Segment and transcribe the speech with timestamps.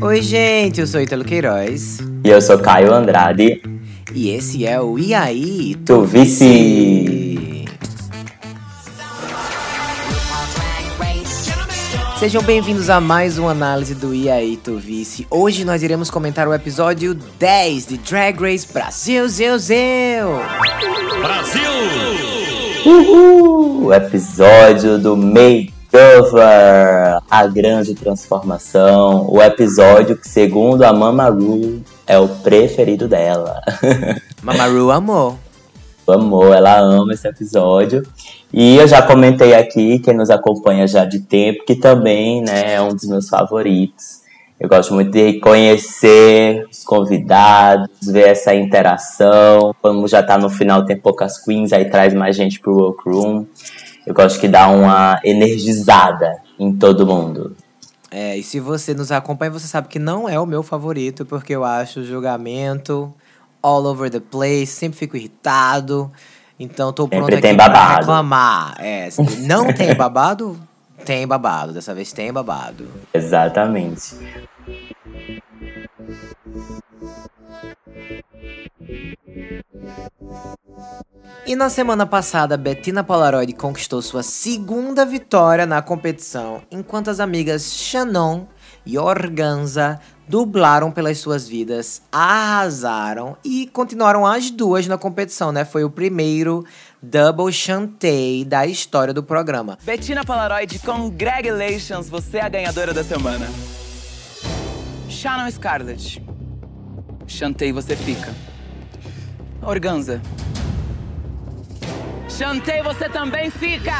[0.00, 1.98] Oi, gente, eu sou Italo Queiroz.
[2.24, 3.60] E eu sou Caio Andrade.
[4.14, 7.66] E esse é o E aí, Tu Vice!
[12.18, 15.26] Sejam bem-vindos a mais uma análise do E aí, Tu Vice.
[15.30, 20.40] Hoje nós iremos comentar o episódio 10 de Drag Race Brasil, Zeu, Zeu.
[21.20, 21.60] Brasil!
[22.86, 23.88] Uhul!
[23.88, 25.14] O episódio do
[25.96, 29.26] Makeover, a grande transformação.
[29.30, 33.62] O episódio que, segundo a Mama Ru, é o preferido dela.
[34.42, 35.38] Mamaru amou.
[36.06, 38.02] Amou, ela ama esse episódio.
[38.52, 42.82] E eu já comentei aqui, quem nos acompanha já de tempo, que também né, é
[42.82, 44.20] um dos meus favoritos.
[44.60, 49.74] Eu gosto muito de conhecer os convidados, ver essa interação.
[49.80, 53.46] Como já tá no final, tem poucas queens, aí traz mais gente pro workroom.
[54.06, 57.56] Eu gosto que dá uma energizada em todo mundo.
[58.10, 61.54] É, e se você nos acompanha, você sabe que não é o meu favorito, porque
[61.54, 63.12] eu acho o julgamento
[63.62, 66.10] all over the place, sempre fico irritado.
[66.58, 68.00] Então tô Sempre pronto aqui tem pra babado.
[68.00, 68.74] reclamar.
[68.78, 70.56] É, se não tem babado,
[71.04, 71.72] tem babado.
[71.72, 72.86] Dessa vez tem babado.
[73.12, 74.14] Exatamente.
[81.46, 87.72] E na semana passada, Bettina Polaroid conquistou sua segunda vitória na competição, enquanto as amigas
[87.72, 88.46] Shannon
[88.84, 95.64] e Organza dublaram pelas suas vidas, arrasaram e continuaram as duas na competição, né?
[95.64, 96.64] Foi o primeiro
[97.00, 99.78] Double Chantei da história do programa.
[99.84, 103.46] Bettina Polaroid, congratulations, você é a ganhadora da semana.
[105.26, 106.22] Shannon Scarlett.
[107.26, 108.32] Chantei, você fica.
[109.60, 110.22] Organza.
[112.28, 113.90] Chantei, você também fica!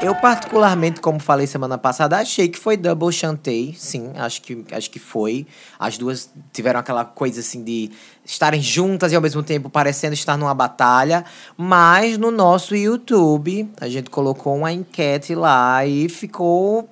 [0.00, 4.88] Eu particularmente, como falei semana passada, achei que foi Double Chantei, sim, acho que, acho
[4.88, 5.48] que foi.
[5.80, 7.90] As duas tiveram aquela coisa assim de
[8.24, 11.24] estarem juntas e ao mesmo tempo parecendo estar numa batalha.
[11.56, 16.88] Mas no nosso YouTube, a gente colocou uma enquete lá e ficou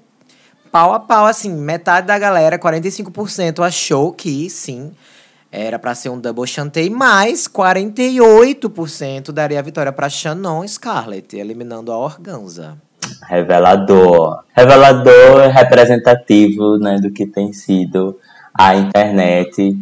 [0.72, 4.90] pau a pau, assim, metade da galera, 45% achou que sim,
[5.52, 11.92] era pra ser um double chantei, mas 48% daria a vitória pra Shannon Scarlett, eliminando
[11.92, 12.78] a Organza.
[13.28, 14.44] Revelador.
[14.56, 18.18] Revelador representativo né, do que tem sido
[18.54, 19.76] a internet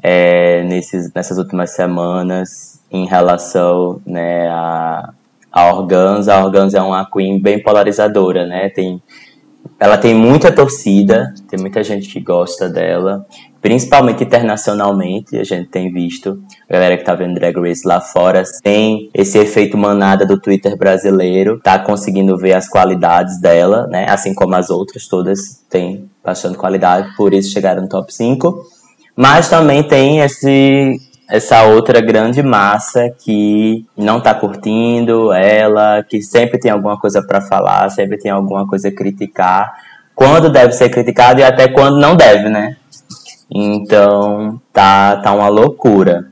[0.00, 5.12] é, nesses, nessas últimas semanas em relação né, a,
[5.50, 6.34] a Organza.
[6.34, 8.68] A Organza é uma queen bem polarizadora, né?
[8.68, 9.02] Tem,
[9.78, 13.26] ela tem muita torcida, tem muita gente que gosta dela,
[13.60, 18.42] principalmente internacionalmente, a gente tem visto, a galera que tá vendo Drag Race lá fora,
[18.62, 24.34] tem esse efeito manada do Twitter brasileiro, tá conseguindo ver as qualidades dela, né, assim
[24.34, 28.66] como as outras todas têm bastante qualidade, por isso chegaram no top 5,
[29.16, 36.58] mas também tem esse essa outra grande massa que não tá curtindo ela, que sempre
[36.58, 39.74] tem alguma coisa para falar, sempre tem alguma coisa a criticar,
[40.14, 42.76] quando deve ser criticado e até quando não deve, né?
[43.50, 46.28] Então, tá, tá uma loucura.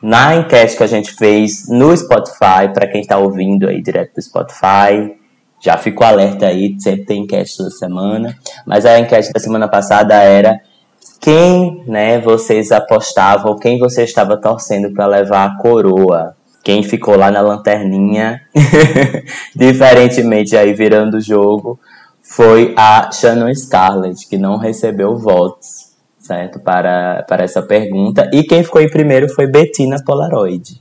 [0.00, 4.22] Na enquete que a gente fez no Spotify, para quem tá ouvindo aí direto do
[4.22, 5.16] Spotify,
[5.60, 8.36] já ficou alerta aí, sempre tem enquete toda semana.
[8.64, 10.60] Mas a enquete da semana passada era
[11.20, 16.36] quem, né, vocês apostavam, quem você estava torcendo para levar a coroa.
[16.62, 18.40] Quem ficou lá na lanterninha,
[19.56, 21.78] diferentemente aí virando o jogo,
[22.22, 28.28] foi a Shannon Scarlett, que não recebeu votos, certo, para, para essa pergunta.
[28.32, 30.80] E quem ficou em primeiro foi Bettina Polaroid.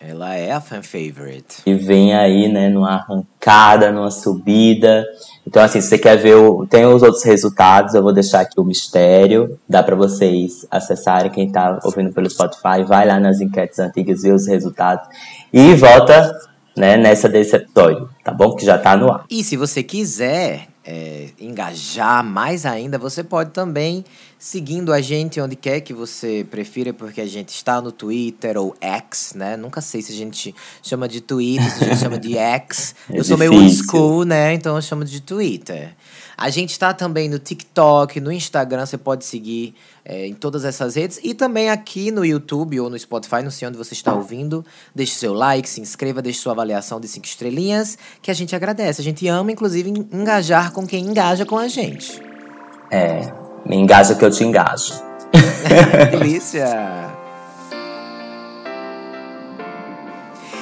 [0.00, 1.62] Ela é a fan favorite.
[1.66, 5.04] E vem aí, né, numa arrancada, numa subida.
[5.48, 8.60] Então, assim, se você quer ver, o, tem os outros resultados, eu vou deixar aqui
[8.60, 9.58] o mistério.
[9.66, 14.34] Dá para vocês acessarem, quem tá ouvindo pelo Spotify, vai lá nas enquetes antigas, ver
[14.34, 15.08] os resultados.
[15.50, 16.38] E volta,
[16.76, 18.54] né, nessa desse episódio, tá bom?
[18.54, 19.24] Que já tá no ar.
[19.30, 24.02] E se você quiser é, engajar mais ainda, você pode também
[24.38, 28.74] seguindo a gente onde quer que você prefira, porque a gente está no Twitter ou
[28.80, 29.54] X, né?
[29.54, 32.94] Nunca sei se a gente chama de Twitter, se a gente chama de X.
[33.12, 33.84] É eu sou meio old difícil.
[33.84, 34.54] school, né?
[34.54, 35.94] Então eu chamo de Twitter.
[36.40, 39.74] A gente está também no TikTok, no Instagram, você pode seguir
[40.04, 41.18] é, em todas essas redes.
[41.24, 44.64] E também aqui no YouTube ou no Spotify, não sei onde você está ouvindo.
[44.94, 49.00] Deixe seu like, se inscreva, deixe sua avaliação de cinco estrelinhas, que a gente agradece.
[49.00, 52.22] A gente ama, inclusive, engajar com quem engaja com a gente.
[52.88, 53.32] É,
[53.66, 54.94] me engaja que eu te engajo.
[56.12, 57.17] Delícia!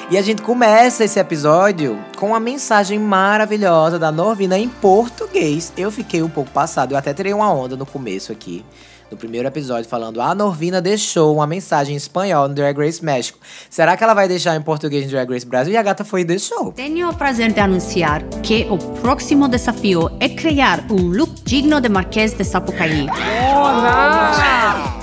[0.08, 5.72] E a gente começa esse episódio com uma mensagem maravilhosa da Norvina em português.
[5.76, 8.64] Eu fiquei um pouco passado, eu até tirei uma onda no começo aqui
[9.10, 13.40] no primeiro episódio, falando: a Norvina deixou uma mensagem em espanhol no Drag Race México.
[13.68, 15.72] Será que ela vai deixar em português no Drag Race Brasil?
[15.72, 16.72] E a gata foi e deixou.
[16.72, 21.88] Tenho o prazer de anunciar que o próximo desafio é criar um look digno de
[21.88, 23.08] Marquês de Sapucaí.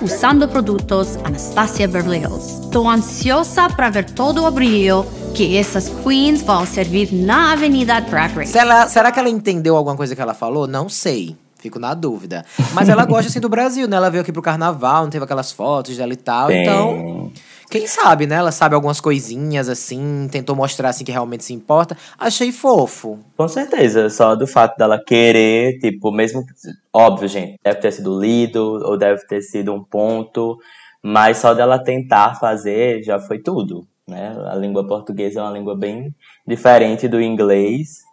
[0.03, 2.65] Usando produtos Anastasia Beverly Hills.
[2.65, 8.35] Estou ansiosa para ver todo o brilho que essas queens vão servir na Avenida Drag
[8.35, 8.51] Race.
[8.51, 10.67] Será, será que ela entendeu alguma coisa que ela falou?
[10.67, 11.37] Não sei.
[11.57, 12.43] Fico na dúvida.
[12.73, 13.95] Mas ela gosta assim do Brasil, né?
[13.95, 16.47] Ela veio aqui pro carnaval, não teve aquelas fotos dela e tal.
[16.47, 16.63] Tem.
[16.63, 17.31] Então,
[17.73, 18.35] quem sabe, né?
[18.35, 21.97] Ela sabe algumas coisinhas assim, tentou mostrar assim que realmente se importa.
[22.19, 23.17] Achei fofo.
[23.35, 26.45] Com certeza, só do fato dela querer, tipo, mesmo.
[26.93, 30.59] Óbvio, gente, deve ter sido lido, ou deve ter sido um ponto,
[31.01, 34.35] mas só dela tentar fazer já foi tudo, né?
[34.51, 36.13] A língua portuguesa é uma língua bem
[36.45, 38.03] diferente do inglês.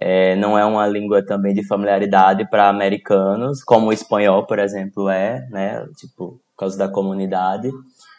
[0.00, 5.10] É, não é uma língua também de familiaridade para americanos, como o espanhol, por exemplo,
[5.10, 5.84] é, né?
[5.98, 7.70] Tipo, por causa da comunidade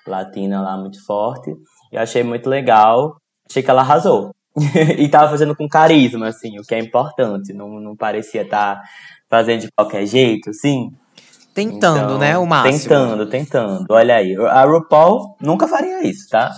[0.09, 1.53] latina lá muito forte.
[1.91, 3.17] Eu achei muito legal,
[3.49, 4.31] achei que ela arrasou.
[4.97, 7.53] e tava fazendo com carisma, assim, o que é importante.
[7.53, 8.81] Não, não parecia estar tá
[9.29, 10.91] fazendo de qualquer jeito, assim.
[11.53, 12.37] Tentando, Então, né?
[12.37, 12.79] O máximo.
[12.79, 13.85] Tentando, tentando.
[13.89, 16.51] Olha aí, a RuPaul nunca faria isso, tá?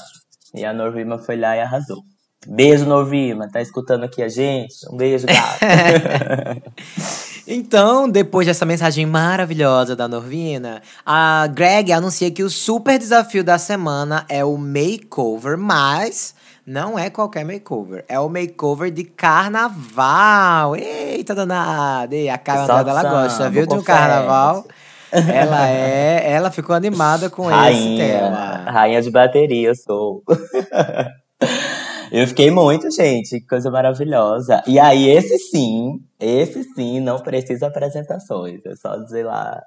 [0.53, 2.01] E a Norvima foi lá e arrasou.
[2.47, 3.49] Beijo, Norvima.
[3.51, 4.73] Tá escutando aqui a gente?
[4.91, 5.59] Um beijo, gato.
[7.47, 13.57] Então, depois dessa mensagem maravilhosa da Norvina, a Greg anuncia que o super desafio da
[13.57, 16.33] semana é o makeover, mas
[16.65, 18.03] não é qualquer makeover.
[18.07, 20.75] É o makeover de carnaval.
[20.75, 22.15] Eita, danada!
[22.15, 23.67] E a cara Salsa, ela gosta, viu?
[23.67, 24.65] De um carnaval.
[25.11, 26.31] Ela é.
[26.31, 28.19] Ela ficou animada com esse rainha.
[28.19, 28.71] tema.
[28.71, 30.23] Rainha de bateria, eu sou.
[32.15, 33.41] Eu fiquei muito, gente.
[33.41, 34.63] Que coisa maravilhosa.
[34.65, 38.65] E aí, esse sim, esse sim, não precisa apresentações.
[38.65, 39.61] É só dizer lá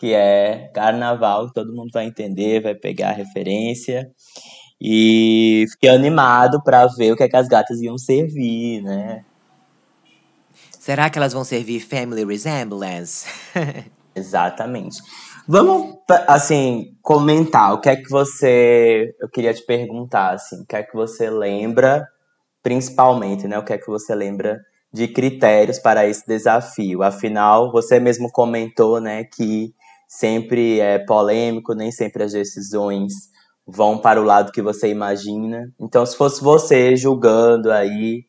[0.00, 4.10] que é carnaval, todo mundo vai entender, vai pegar a referência.
[4.80, 9.24] E fiquei animado pra ver o que, é que as gatas iam servir, né?
[10.80, 13.28] Será que elas vão servir Family Resemblance?
[14.12, 15.00] Exatamente.
[15.48, 15.96] Vamos,
[16.28, 19.14] assim, comentar o que é que você.
[19.20, 22.06] Eu queria te perguntar, assim, o que é que você lembra,
[22.62, 23.58] principalmente, né?
[23.58, 24.60] O que é que você lembra
[24.92, 27.02] de critérios para esse desafio?
[27.02, 29.74] Afinal, você mesmo comentou, né, que
[30.06, 33.12] sempre é polêmico, nem sempre as decisões
[33.66, 35.72] vão para o lado que você imagina.
[35.80, 38.24] Então, se fosse você julgando aí,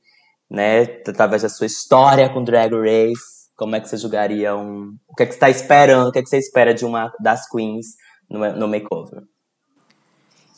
[0.49, 4.95] né, através da sua história com Drag Race, como é que você julgaria um.
[5.07, 6.09] O que é que você está esperando?
[6.09, 7.87] O que é que você espera de uma das queens
[8.29, 9.21] no, no makeover?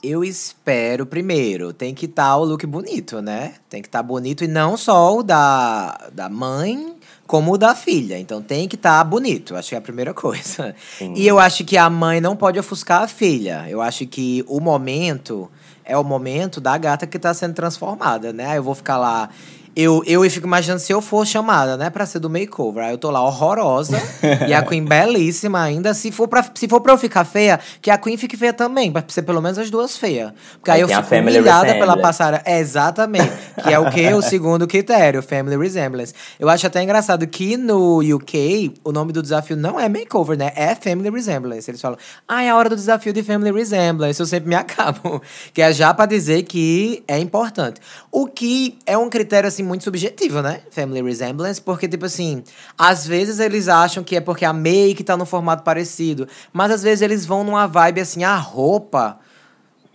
[0.03, 3.55] Eu espero, primeiro, tem que estar o look bonito, né?
[3.67, 6.95] Tem que estar bonito e não só o da, da mãe,
[7.25, 8.19] como o da filha.
[8.19, 10.75] Então tem que estar bonito, acho que é a primeira coisa.
[10.97, 11.13] Sim.
[11.15, 13.65] E eu acho que a mãe não pode ofuscar a filha.
[13.67, 15.49] Eu acho que o momento
[15.83, 18.57] é o momento da gata que tá sendo transformada, né?
[18.57, 19.29] Eu vou ficar lá.
[19.75, 22.85] Eu, eu fico imaginando se eu for chamada, né, pra ser do makeover.
[22.85, 24.01] Aí eu tô lá horrorosa
[24.47, 25.93] e a Queen belíssima ainda.
[25.93, 28.91] Se for, pra, se for pra eu ficar feia, que a Queen fique feia também.
[28.91, 30.31] Pra ser pelo menos as duas feias.
[30.53, 32.43] Porque aí Aí eu fico humilhada pela passarela.
[32.45, 33.31] É, exatamente.
[33.63, 34.13] Que é o quê?
[34.13, 36.13] O segundo critério, Family Resemblance.
[36.39, 40.51] Eu acho até engraçado que no UK, o nome do desafio não é makeover, né?
[40.55, 41.69] É Family Resemblance.
[41.69, 41.97] Eles falam,
[42.27, 44.19] ah, é a hora do desafio de Family Resemblance.
[44.19, 45.21] Eu sempre me acabo.
[45.53, 47.79] Que é já pra dizer que é importante.
[48.11, 50.61] O que é um critério, assim, muito subjetivo, né?
[50.71, 51.61] Family Resemblance.
[51.61, 52.43] Porque, tipo assim,
[52.77, 56.27] às vezes eles acham que é porque a make tá no formato parecido.
[56.53, 59.19] Mas às vezes eles vão numa vibe, assim, a roupa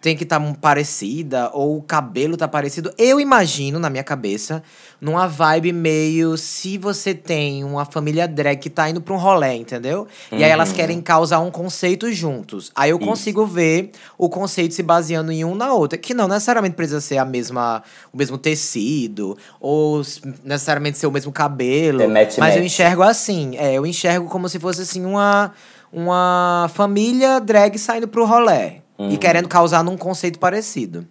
[0.00, 2.92] tem que estar parecida, ou o cabelo tá parecido.
[2.96, 4.62] Eu imagino, na minha cabeça,
[5.00, 9.54] numa vibe meio se você tem uma família drag que tá indo pra um rolê,
[9.54, 10.06] entendeu?
[10.32, 12.72] E aí elas querem causar um conceito juntos.
[12.74, 13.06] Aí eu Isso.
[13.06, 15.98] consigo ver o conceito se baseando em um na outra.
[15.98, 20.02] Que não necessariamente precisa ser a mesma, o mesmo tecido, ou
[20.42, 21.98] necessariamente ser o mesmo cabelo.
[21.98, 22.72] Ter match, mas eu match.
[22.72, 23.56] enxergo assim.
[23.58, 25.52] É, eu enxergo como se fosse assim uma,
[25.92, 28.79] uma família drag saindo pro rolê.
[29.08, 31.06] E querendo causar num conceito parecido.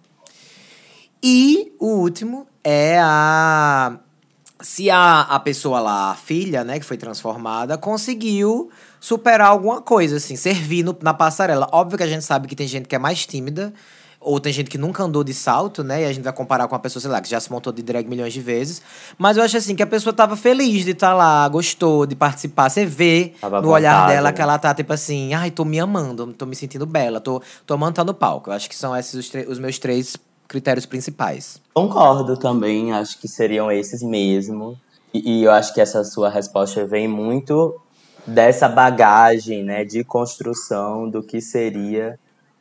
[1.22, 3.98] E o último é a.
[4.62, 8.70] Se a, a pessoa lá, a filha, né, que foi transformada, conseguiu
[9.00, 11.66] superar alguma coisa, assim, servir no- na passarela.
[11.72, 13.72] Óbvio que a gente sabe que tem gente que é mais tímida,
[14.20, 16.02] ou tem gente que nunca andou de salto, né?
[16.02, 17.82] E a gente vai comparar com uma pessoa, sei lá, que já se montou de
[17.82, 18.82] drag milhões de vezes.
[19.16, 22.68] Mas eu acho assim que a pessoa tava feliz de estar lá, gostou de participar.
[22.68, 24.32] Você vê Tava no olhar vontade, dela né?
[24.34, 27.72] que ela tá tipo assim, ai, tô me amando, tô me sentindo bela, tô, tô
[27.72, 28.50] amando estar no palco.
[28.50, 31.60] Eu acho que são esses os, os meus três critérios principais.
[31.72, 34.78] Concordo também, acho que seriam esses mesmo.
[35.14, 37.80] E, e eu acho que essa sua resposta vem muito
[38.26, 42.18] dessa bagagem, né, de construção do que seria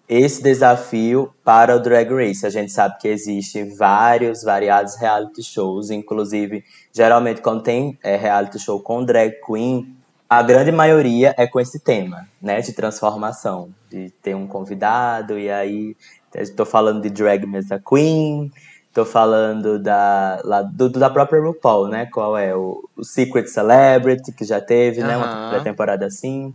[0.09, 2.43] esse desafio para o Drag Race.
[2.43, 8.57] A gente sabe que existem vários, variados reality shows, inclusive, geralmente quando tem é, reality
[8.57, 9.95] show com drag queen,
[10.27, 15.49] a grande maioria é com esse tema, né, de transformação, de ter um convidado e
[15.49, 15.95] aí
[16.35, 18.51] estou falando de Drag Mesa Queen,
[18.87, 24.31] estou falando da lá, do, da própria RuPaul, né, qual é o, o Secret Celebrity
[24.31, 26.53] que já teve, né, uma temporada assim,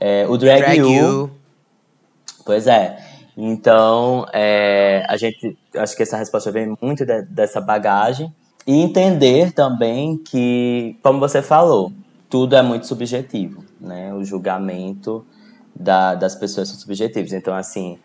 [0.00, 1.37] é, o Drag, Drag you, you.
[2.48, 2.96] Pois é.
[3.36, 8.34] Então, é, a gente acho que essa resposta vem muito de, dessa bagagem
[8.66, 11.92] e entender também que, como você falou,
[12.26, 14.14] tudo é muito subjetivo, né?
[14.14, 15.26] O julgamento
[15.76, 17.34] da, das pessoas são subjetivos.
[17.34, 17.98] Então, assim,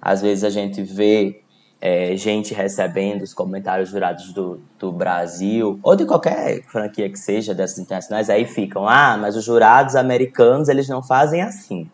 [0.00, 1.42] às vezes a gente vê
[1.80, 7.52] é, gente recebendo os comentários jurados do, do Brasil, ou de qualquer franquia que seja
[7.52, 11.90] dessas internacionais, aí ficam, ah, mas os jurados americanos, eles não fazem assim.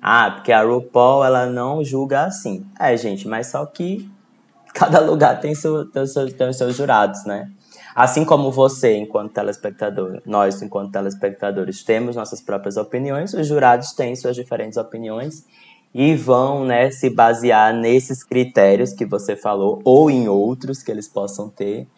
[0.00, 2.64] Ah, porque a RuPaul, ela não julga assim.
[2.78, 4.08] É, gente, mas só que
[4.74, 7.50] cada lugar tem, seu, tem, seu, tem os seus jurados, né?
[7.94, 14.14] Assim como você, enquanto telespectador, nós, enquanto telespectadores, temos nossas próprias opiniões, os jurados têm
[14.14, 15.44] suas diferentes opiniões
[15.92, 21.08] e vão né, se basear nesses critérios que você falou ou em outros que eles
[21.08, 21.88] possam ter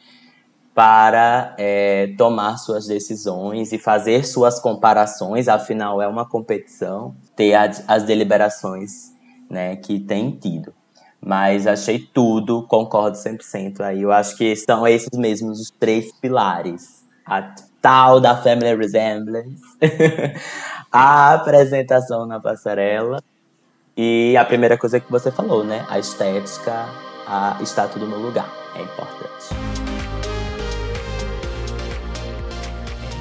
[0.74, 7.84] para é, tomar suas decisões e fazer suas comparações, afinal é uma competição, ter as,
[7.88, 9.12] as deliberações
[9.48, 10.72] né, que tem tido.
[11.20, 14.02] Mas achei tudo, concordo 100% aí.
[14.02, 17.04] Eu acho que são esses mesmos os três pilares.
[17.26, 19.60] A tal da Family Resemblance,
[20.90, 23.22] a apresentação na passarela
[23.96, 25.84] e a primeira coisa que você falou, né?
[25.88, 26.86] A estética,
[27.26, 28.50] a, está tudo no lugar.
[28.74, 29.79] É importante.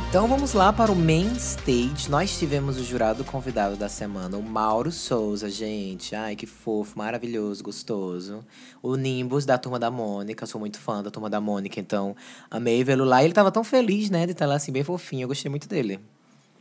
[0.09, 2.09] Então vamos lá para o main stage.
[2.09, 6.15] Nós tivemos o jurado convidado da semana, o Mauro Souza, gente.
[6.15, 8.43] Ai, que fofo, maravilhoso, gostoso.
[8.81, 12.15] O Nimbus da Turma da Mônica, sou muito fã da Turma da Mônica, então
[12.49, 13.21] amei vê-lo lá.
[13.21, 15.25] E ele tava tão feliz, né, de estar lá assim, bem fofinho.
[15.25, 15.99] Eu gostei muito dele.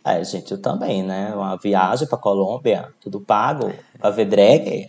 [0.05, 1.33] É, gente, eu também, né?
[1.35, 4.87] Uma viagem pra Colômbia, tudo pago, pra ver drag.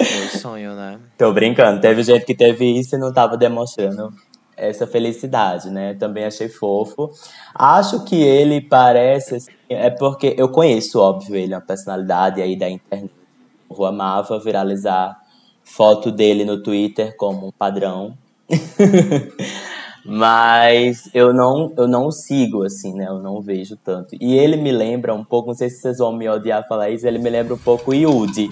[0.00, 1.00] Meu sonho, né?
[1.18, 1.80] Tô brincando.
[1.80, 4.12] Teve gente que teve isso e não tava demonstrando
[4.58, 5.94] essa felicidade, né?
[5.94, 7.10] Também achei fofo.
[7.54, 9.36] Acho que ele parece.
[9.36, 13.12] Assim, é porque eu conheço, óbvio, ele é uma personalidade aí da internet.
[13.70, 15.16] Eu amava viralizar
[15.62, 18.16] foto dele no Twitter como um padrão.
[20.04, 23.06] Mas eu não, eu não sigo, assim, né?
[23.08, 24.16] Eu não vejo tanto.
[24.18, 27.06] E ele me lembra um pouco, não sei se vocês vão me odiar falar isso,
[27.06, 28.48] ele me lembra um pouco o Yudi.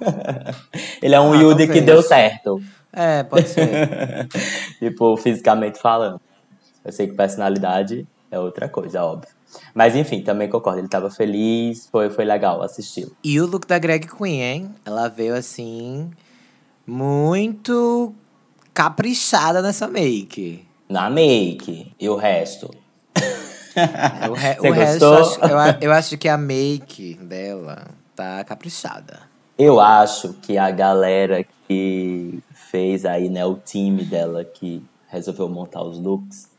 [1.00, 2.60] ele é um ah, Yudi que deu certo.
[2.92, 4.28] É, pode ser.
[4.78, 6.20] tipo, fisicamente falando.
[6.84, 9.30] Eu sei que personalidade é outra coisa, óbvio.
[9.74, 10.80] Mas enfim, também concordo.
[10.80, 13.08] Ele tava feliz, foi, foi legal assistir.
[13.22, 14.74] E o look da Greg Queen, hein?
[14.84, 16.10] Ela veio assim.
[16.86, 18.14] Muito
[18.74, 20.66] caprichada nessa make.
[20.88, 21.92] Na make.
[21.98, 22.70] E o resto?
[23.74, 29.20] É, o, re o resto, acho, eu, eu acho que a make dela tá caprichada.
[29.58, 32.42] Eu acho que a galera que
[32.72, 36.50] fez aí, né, o time dela que resolveu montar os looks,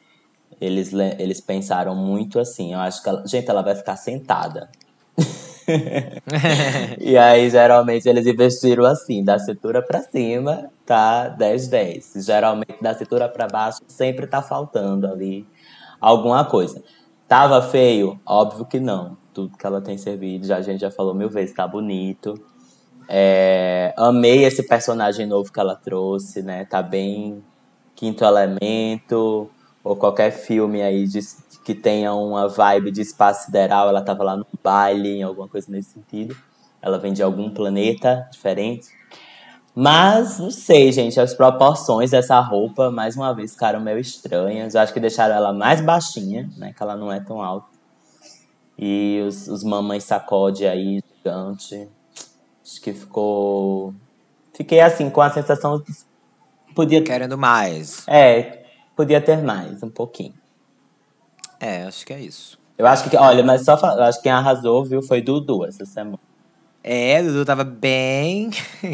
[0.61, 4.69] eles, eles pensaram muito assim, eu acho que, ela, gente, ela vai ficar sentada.
[7.01, 12.23] e aí, geralmente, eles investiram assim, da cintura para cima, tá 10-10.
[12.23, 15.47] Geralmente, da cintura para baixo, sempre tá faltando ali
[15.99, 16.83] alguma coisa.
[17.27, 18.19] Tava feio?
[18.25, 19.17] Óbvio que não.
[19.33, 22.35] Tudo que ela tem servido, já, a gente já falou mil vezes, tá bonito.
[23.07, 26.65] É, amei esse personagem novo que ela trouxe, né?
[26.65, 27.43] Tá bem
[27.95, 29.49] Quinto Elemento,
[29.83, 31.19] ou qualquer filme aí de,
[31.63, 33.89] que tenha uma vibe de espaço sideral.
[33.89, 36.35] Ela tava lá no baile, em alguma coisa nesse sentido.
[36.81, 38.87] Ela vem de algum planeta diferente.
[39.75, 44.75] Mas, não sei, gente, as proporções dessa roupa, mais uma vez, ficaram meio estranhas.
[44.75, 46.73] Eu acho que deixaram ela mais baixinha, né?
[46.73, 47.67] Que ela não é tão alta.
[48.77, 51.89] E os, os mamães sacode aí, gigante.
[52.63, 53.93] Acho que ficou.
[54.53, 55.93] Fiquei assim, com a sensação de.
[56.73, 57.03] Podia.
[57.03, 58.07] Querendo mais.
[58.07, 58.63] É,
[58.95, 60.33] podia ter mais, um pouquinho.
[61.59, 62.59] É, acho que é isso.
[62.77, 65.85] Eu acho que, olha, mas só eu acho que quem arrasou, viu, foi Dudu essa
[65.85, 66.19] semana.
[66.83, 68.49] É, Dudu tava bem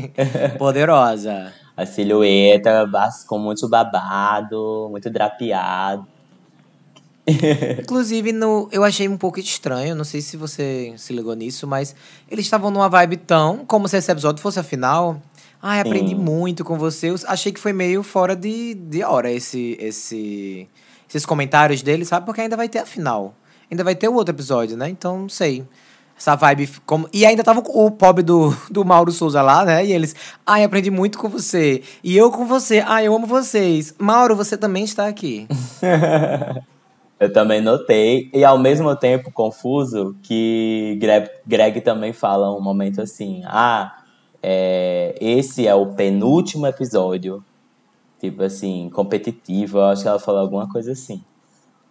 [0.60, 1.54] poderosa.
[1.76, 2.88] A silhueta
[3.26, 6.06] com muito babado, muito drapeado.
[7.82, 11.96] Inclusive, no, eu achei um pouco estranho, não sei se você se ligou nisso, mas
[12.30, 15.22] eles estavam numa vibe tão como se esse episódio fosse a final.
[15.62, 16.22] Ai, aprendi Sim.
[16.22, 17.10] muito com você.
[17.10, 20.68] Eu achei que foi meio fora de, de hora esse, esse,
[21.08, 22.26] esses comentários dele, sabe?
[22.26, 23.36] Porque ainda vai ter a final.
[23.70, 24.90] Ainda vai ter o outro episódio, né?
[24.90, 25.66] Então, não sei.
[26.18, 26.70] Essa vibe.
[26.86, 27.10] Como...
[27.12, 29.86] E ainda tava o pobre do, do Mauro Souza lá, né?
[29.86, 30.16] E eles.
[30.46, 31.82] Ai, aprendi muito com você.
[32.04, 32.84] E eu com você.
[32.86, 33.94] Ai, eu amo vocês.
[33.98, 35.48] Mauro, você também está aqui.
[37.20, 43.02] Eu também notei, e ao mesmo tempo confuso, que Greg, Greg também fala um momento
[43.02, 43.98] assim: ah,
[44.42, 47.44] é, esse é o penúltimo episódio,
[48.22, 49.80] tipo assim, competitivo.
[49.80, 51.22] Eu acho que ela falou alguma coisa assim.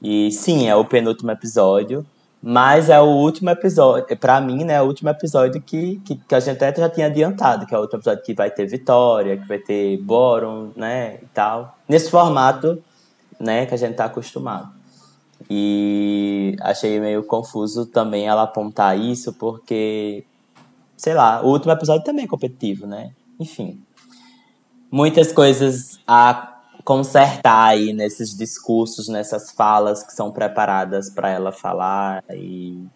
[0.00, 2.06] E sim, é o penúltimo episódio,
[2.42, 4.74] mas é o último episódio, pra mim, né?
[4.74, 7.78] É o último episódio que, que, que a gente até já tinha adiantado, que é
[7.78, 11.18] o último episódio que vai ter Vitória, que vai ter Boron, né?
[11.22, 11.76] E tal.
[11.86, 12.82] Nesse formato,
[13.38, 14.77] né, que a gente tá acostumado.
[15.48, 20.24] E achei meio confuso também ela apontar isso, porque,
[20.96, 23.12] sei lá, o último episódio também é competitivo, né?
[23.38, 23.80] Enfim.
[24.90, 32.24] Muitas coisas a consertar aí nesses discursos, nessas falas que são preparadas para ela falar
[32.30, 32.86] e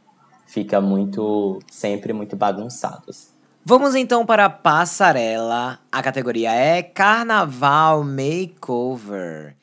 [0.46, 3.28] fica muito, sempre muito bagunçados.
[3.64, 5.78] Vamos então para a passarela.
[5.90, 9.56] A categoria é Carnaval Makeover.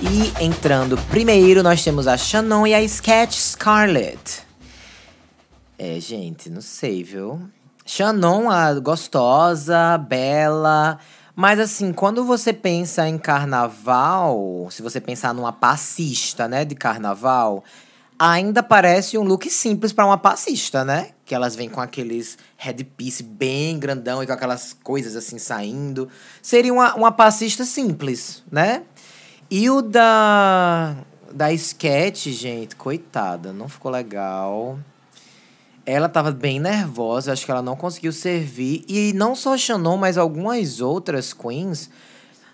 [0.00, 4.42] E entrando primeiro, nós temos a Shannon e a Sketch Scarlett.
[5.76, 7.42] É, gente, não sei, viu?
[7.84, 11.00] Shannon, a gostosa, bela.
[11.34, 17.64] Mas assim, quando você pensa em carnaval, se você pensar numa passista, né, de carnaval,
[18.16, 21.10] ainda parece um look simples para uma passista, né?
[21.24, 26.08] Que elas vêm com aqueles headpiece bem grandão e com aquelas coisas assim saindo.
[26.40, 28.82] Seria uma, uma passista simples, né?
[29.50, 30.96] E o da
[31.32, 34.78] da sketch, gente, coitada, não ficou legal.
[35.86, 38.84] Ela tava bem nervosa, acho que ela não conseguiu servir.
[38.86, 41.88] E não só Shannon, mas algumas outras queens.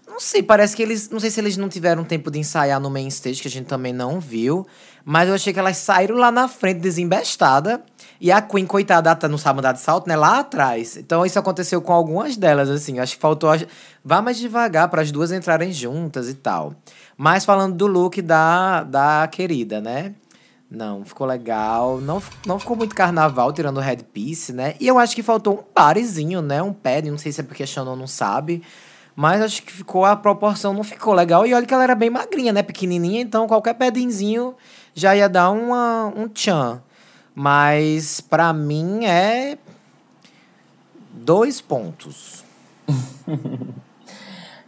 [0.07, 1.11] Não sei, parece que eles.
[1.11, 3.67] Não sei se eles não tiveram tempo de ensaiar no main stage, que a gente
[3.67, 4.65] também não viu.
[5.05, 7.83] Mas eu achei que elas saíram lá na frente, desembestada.
[8.21, 10.17] E a Queen, coitada, tá, não sabe andar de salto, né?
[10.17, 10.97] Lá atrás.
[10.97, 12.99] Então isso aconteceu com algumas delas, assim.
[12.99, 13.51] Acho que faltou.
[14.05, 16.75] Vá mais devagar para as duas entrarem juntas e tal.
[17.17, 20.15] Mas falando do look da, da querida, né?
[20.71, 22.01] Não, ficou legal.
[22.01, 24.75] Não, não ficou muito carnaval, tirando o headpiece, né?
[24.81, 26.63] E eu acho que faltou um parezinho, né?
[26.63, 27.11] Um pad.
[27.11, 28.63] Não sei se é porque a Shannon não sabe.
[29.17, 31.47] Mas acho que ficou a proporção, não ficou legal.
[31.47, 32.63] E olha que ela era bem magrinha, né?
[32.63, 33.21] Pequenininha.
[33.21, 34.55] Então qualquer pedinzinho
[34.95, 36.83] já ia dar uma, um tchan.
[37.35, 39.59] Mas pra mim é.
[41.13, 42.45] Dois pontos.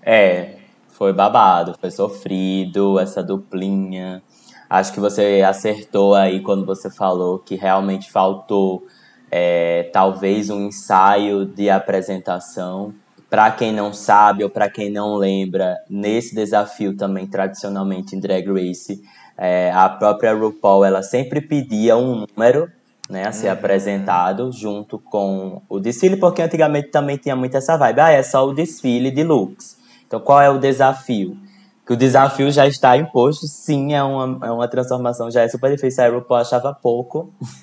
[0.09, 0.59] É,
[0.91, 4.23] foi babado, foi sofrido, essa duplinha.
[4.71, 8.87] Acho que você acertou aí quando você falou que realmente faltou
[9.33, 12.95] é, talvez um ensaio de apresentação.
[13.29, 18.47] Para quem não sabe ou para quem não lembra, nesse desafio também tradicionalmente em Drag
[18.47, 19.03] Race,
[19.39, 22.71] é, a própria RuPaul ela sempre pedia um número
[23.09, 28.01] né, a ser apresentado junto com o desfile, porque antigamente também tinha muito essa vibe.
[28.01, 29.77] Ah, é só o desfile de looks.
[30.07, 31.37] Então, qual é o desafio?
[31.87, 35.71] Que o desafio já está imposto, sim, é uma, é uma transformação, já é super
[35.73, 36.03] difícil.
[36.03, 37.33] A RuPaul achava pouco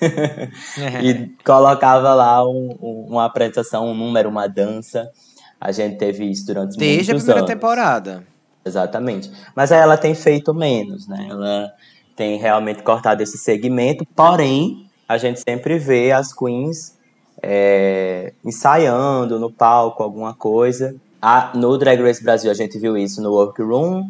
[1.02, 5.10] e colocava lá um, um- uma apresentação, um número, uma dança.
[5.60, 7.50] A gente teve isso durante Desde a muitos primeira anos.
[7.50, 8.24] temporada.
[8.64, 9.30] Exatamente.
[9.54, 11.26] Mas aí ela tem feito menos, né?
[11.30, 11.72] Ela
[12.16, 16.96] tem realmente cortado esse segmento, porém, a gente sempre vê as queens
[17.42, 20.94] é, ensaiando no palco alguma coisa.
[21.20, 24.08] A- no Drag Race Brasil a gente viu isso no Workroom,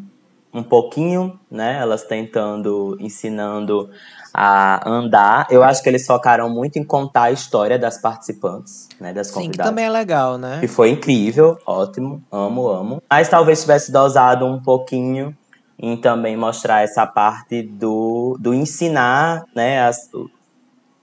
[0.53, 1.79] um pouquinho, né?
[1.81, 3.91] Elas tentando, ensinando
[4.37, 5.47] a andar.
[5.49, 9.13] Eu acho que eles focaram muito em contar a história das participantes, né?
[9.13, 9.71] Das Sim, que convidadas.
[9.71, 10.59] também é legal, né?
[10.61, 13.03] Que foi incrível, ótimo, amo, amo.
[13.09, 15.37] Mas talvez tivesse dosado um pouquinho
[15.79, 20.09] em também mostrar essa parte do, do ensinar, né, as-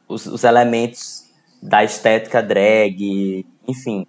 [0.07, 1.25] os, os elementos
[1.63, 4.05] da estética drag, enfim.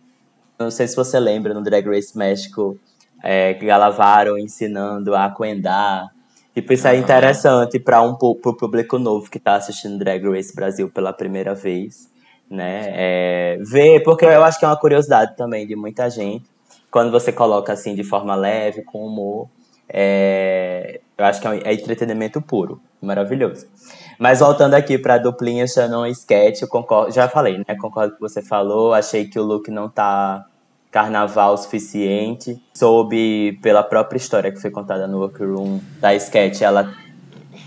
[0.59, 2.77] Não sei se você lembra no Drag Race México,
[3.23, 6.12] é, que Galavaro ensinando a coendar.
[6.55, 10.91] Tipo, isso é interessante para um pro público novo que está assistindo Drag Race Brasil
[10.91, 12.11] pela primeira vez,
[12.51, 12.85] né?
[12.91, 16.45] É, ver, porque eu acho que é uma curiosidade também de muita gente.
[16.91, 19.49] Quando você coloca assim de forma leve, com humor,
[19.89, 23.67] é, eu acho que é, um- é entretenimento puro, maravilhoso.
[24.19, 27.75] Mas voltando aqui para a duplinha Shannon e Sketch, eu concordo, já falei, né?
[27.81, 30.45] Concordo com o que você falou, achei que o look não tá
[30.93, 32.63] carnaval suficiente.
[32.75, 36.95] Soube pela própria história que foi contada no Workroom da Sketch, ela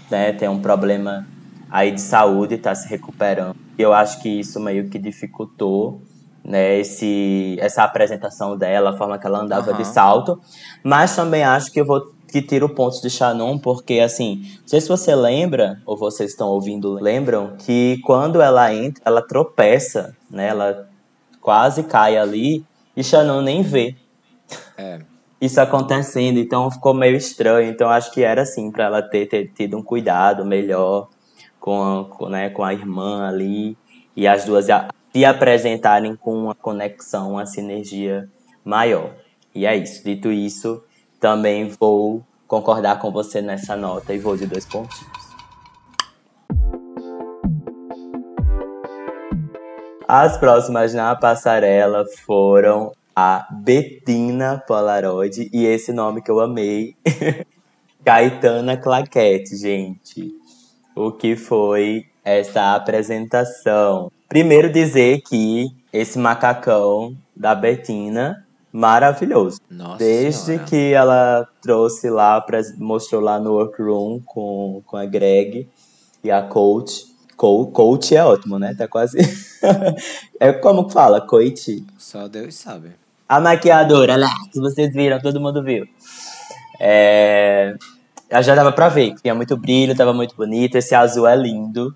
[0.09, 1.27] né, tem um problema
[1.69, 3.55] aí de saúde, está se recuperando.
[3.77, 6.01] E eu acho que isso meio que dificultou
[6.43, 9.77] né, esse, essa apresentação dela, a forma que ela andava Aham.
[9.77, 10.39] de salto.
[10.83, 14.81] Mas também acho que eu vou que tiro pontos de Shannon, porque assim, não sei
[14.81, 20.49] se você lembra, ou vocês estão ouvindo, lembram, que quando ela entra, ela tropeça, né?
[20.49, 20.87] Ela
[21.39, 23.95] quase cai ali e Shannon nem vê
[24.77, 24.99] É.
[25.39, 27.69] isso acontecendo, então ficou meio estranho.
[27.69, 31.09] Então acho que era assim para ela ter, ter tido um cuidado melhor
[31.59, 33.77] com a, com, né, com a irmã ali
[34.15, 34.67] e as duas
[35.11, 38.29] se apresentarem com uma conexão, uma sinergia
[38.63, 39.13] maior.
[39.53, 40.03] E é isso.
[40.03, 40.83] Dito isso,
[41.19, 45.24] também vou concordar com você nessa nota e vou de dois pontinhos.
[50.07, 56.95] As próximas na passarela foram a Betina Polaroid e esse nome que eu amei,
[58.03, 60.31] Caetana Claquete, gente.
[60.95, 64.11] O que foi essa apresentação?
[64.29, 69.59] Primeiro dizer que esse macacão da Betina maravilhoso.
[69.69, 70.65] Nossa Desde Senhora.
[70.65, 75.67] que ela trouxe lá, pres- mostrou lá no workroom com, com a Greg
[76.23, 77.05] e a coach.
[77.37, 78.75] Co coach é ótimo, né?
[78.77, 79.17] Tá quase.
[80.39, 81.21] é como fala?
[81.21, 81.85] Coach?
[81.97, 82.91] Só Deus sabe.
[83.27, 85.87] A maquiadora lá, que vocês viram, todo mundo viu.
[86.79, 87.75] É...
[88.29, 90.75] ela Já dava pra ver que tinha muito brilho, tava muito bonito.
[90.75, 91.95] Esse azul é lindo.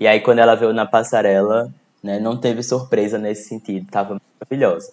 [0.00, 1.72] E aí, quando ela veio na passarela,
[2.02, 4.92] né, não teve surpresa nesse sentido, tava maravilhosa.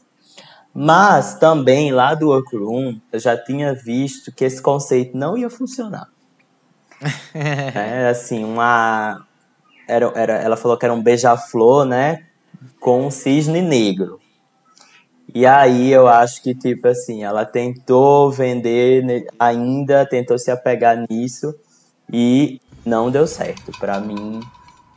[0.73, 6.07] Mas também lá do workroom, eu já tinha visto que esse conceito não ia funcionar.
[7.33, 9.25] É assim, uma.
[9.89, 12.23] Era, era, ela falou que era um beija-flor, né?
[12.79, 14.19] Com um cisne negro.
[15.33, 21.05] E aí eu acho que, tipo assim, ela tentou vender ne- ainda, tentou se apegar
[21.09, 21.53] nisso
[22.11, 23.71] e não deu certo.
[23.79, 24.39] Pra mim,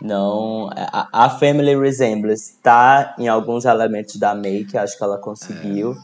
[0.01, 0.71] não.
[0.75, 5.97] A, a Family Resemblance tá em alguns elementos da make, acho que ela conseguiu.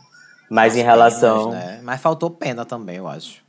[0.51, 1.51] Mas em relação.
[1.51, 1.81] Penas, né?
[1.83, 3.43] Mas faltou pena também, eu acho.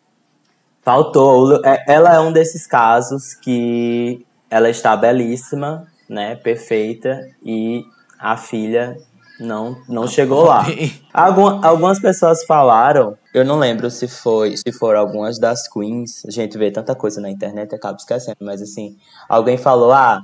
[0.81, 1.63] Faltou.
[1.65, 6.35] é- Ela é um desses casos que ela está belíssima, né?
[6.35, 7.27] Perfeita.
[7.43, 7.83] E
[8.19, 8.97] a filha
[9.39, 10.65] não, não chegou lá.
[11.13, 16.31] Algum- algumas pessoas falaram, eu não lembro se foi, se foram algumas das queens, a
[16.31, 18.95] gente vê tanta coisa na internet, acaba esquecendo, mas assim,
[19.27, 20.23] alguém falou, ah,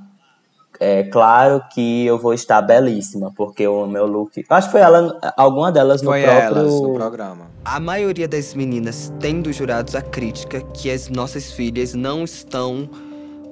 [0.80, 4.44] é claro que eu vou estar belíssima, porque o meu look.
[4.50, 6.44] Acho que foi ela, alguma delas no Foi próprio.
[6.60, 7.46] elas no programa.
[7.64, 12.90] A maioria das meninas tem dos jurados a crítica que as nossas filhas não estão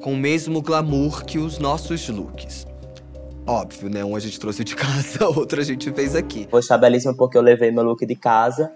[0.04, 2.68] com o mesmo glamour que os nossos looks.
[3.48, 4.04] Óbvio, né?
[4.04, 6.46] Um a gente trouxe de casa, outro a gente fez aqui.
[6.52, 8.70] Vou estar belíssima porque eu levei meu look de casa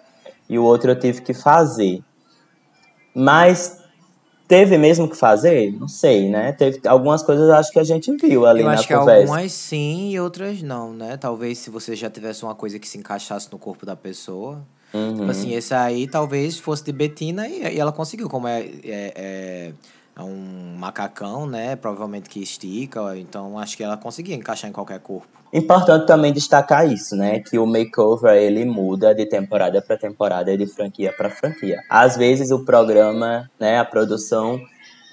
[0.48, 2.02] e o outro eu tive que fazer.
[3.14, 3.78] Mas
[4.48, 5.70] teve mesmo que fazer?
[5.78, 6.54] Não sei, né?
[6.54, 9.22] Teve algumas coisas acho que a gente viu ali Eu na acho que conversa.
[9.24, 11.18] algumas sim e outras não, né?
[11.18, 14.66] Talvez se você já tivesse uma coisa que se encaixasse no corpo da pessoa.
[14.94, 15.18] Uhum.
[15.18, 19.14] Tipo assim, esse aí talvez fosse de Betina e, e ela conseguiu, como é, é,
[19.16, 19.74] é-
[20.18, 21.76] é um macacão, né?
[21.76, 25.28] Provavelmente que estica, então acho que ela conseguia encaixar em qualquer corpo.
[25.54, 27.40] Importante também destacar isso, né?
[27.40, 31.80] Que o makeover ele muda de temporada para temporada e de franquia para franquia.
[31.90, 34.60] Às vezes o programa, né, a produção,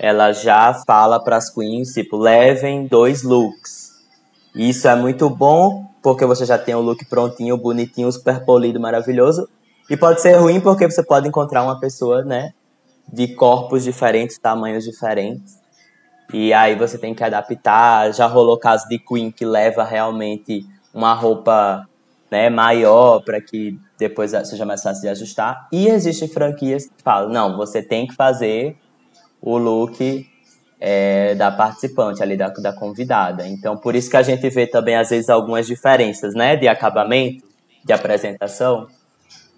[0.00, 3.92] ela já fala para as queens, tipo, levem dois looks.
[4.54, 9.48] Isso é muito bom porque você já tem o look prontinho, bonitinho, super polido, maravilhoso.
[9.88, 12.52] E pode ser ruim porque você pode encontrar uma pessoa, né,
[13.12, 15.60] de corpos diferentes, tamanhos diferentes.
[16.32, 18.12] E aí você tem que adaptar.
[18.12, 21.88] Já rolou caso de Queen que leva realmente uma roupa
[22.30, 25.68] né, maior para que depois seja mais fácil de ajustar.
[25.70, 28.76] E existem franquias que falam, não, você tem que fazer
[29.40, 30.26] o look
[30.80, 33.46] é, da participante ali, da, da convidada.
[33.46, 37.44] Então, por isso que a gente vê também, às vezes, algumas diferenças, né, de acabamento,
[37.84, 38.88] de apresentação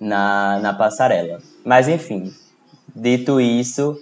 [0.01, 1.39] na, na passarela.
[1.65, 2.33] Mas, enfim,
[2.95, 3.99] dito isso,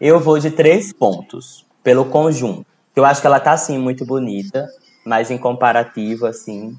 [0.00, 2.66] eu vou de três pontos pelo conjunto.
[2.94, 4.68] Eu acho que ela tá, assim, muito bonita,
[5.04, 6.76] mas em comparativo, assim,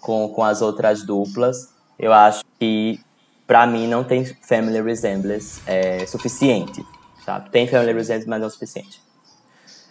[0.00, 1.68] com, com as outras duplas,
[1.98, 3.00] eu acho que,
[3.46, 6.84] pra mim, não tem family resemblance é, suficiente,
[7.24, 7.50] sabe?
[7.50, 9.02] Tem family resemblance, mas não suficiente.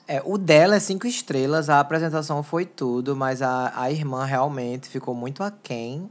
[0.08, 4.90] É, o dela é cinco estrelas, a apresentação foi tudo, mas a, a irmã realmente
[4.90, 6.10] ficou muito aquém.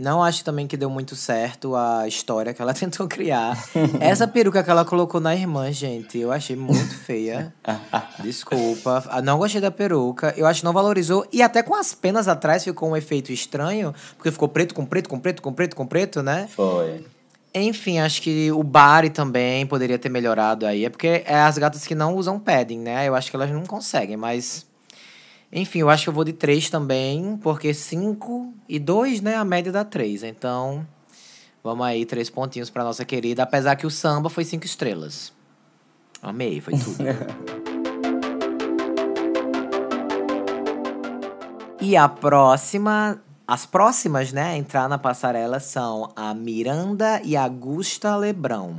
[0.00, 3.56] Não acho também que deu muito certo a história que ela tentou criar.
[4.00, 7.52] Essa peruca que ela colocou na irmã, gente, eu achei muito feia.
[8.20, 9.04] Desculpa.
[9.08, 10.32] Ah, Não gostei da peruca.
[10.36, 11.26] Eu acho que não valorizou.
[11.32, 15.08] E até com as penas atrás ficou um efeito estranho, porque ficou preto com preto,
[15.08, 16.48] com preto, com preto, com preto, né?
[16.50, 17.04] Foi.
[17.52, 20.84] Enfim, acho que o Bari também poderia ter melhorado aí.
[20.84, 23.08] É porque é as gatas que não usam padding, né?
[23.08, 24.66] Eu acho que elas não conseguem, mas.
[25.52, 29.34] Enfim, eu acho que eu vou de 3 também, porque 5 e 2, né?
[29.34, 30.22] A média dá 3.
[30.22, 30.86] Então,
[31.62, 33.42] vamos aí, três pontinhos pra nossa querida.
[33.42, 35.32] Apesar que o samba foi 5 estrelas.
[36.22, 36.98] Amei, foi tudo.
[41.80, 47.48] e a próxima as próximas, né, a entrar na passarela são a Miranda e a
[47.48, 48.76] Gusta Lebrão.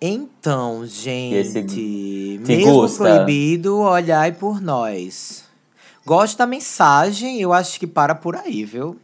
[0.00, 3.04] Então, gente, mesmo gusta?
[3.04, 5.45] proibido, olhai por nós.
[6.06, 8.96] Gosto da mensagem, eu acho que para por aí, viu?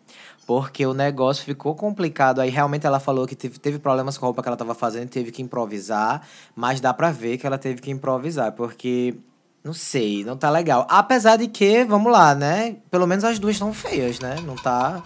[0.47, 2.41] Porque o negócio ficou complicado.
[2.41, 5.09] Aí realmente ela falou que teve, teve problemas com a roupa que ela estava fazendo,
[5.09, 6.23] teve que improvisar.
[6.55, 9.17] Mas dá pra ver que ela teve que improvisar, porque
[9.65, 10.87] não sei, não tá legal.
[10.89, 12.77] Apesar de que, vamos lá, né?
[12.89, 14.37] Pelo menos as duas estão feias, né?
[14.47, 15.03] Não tá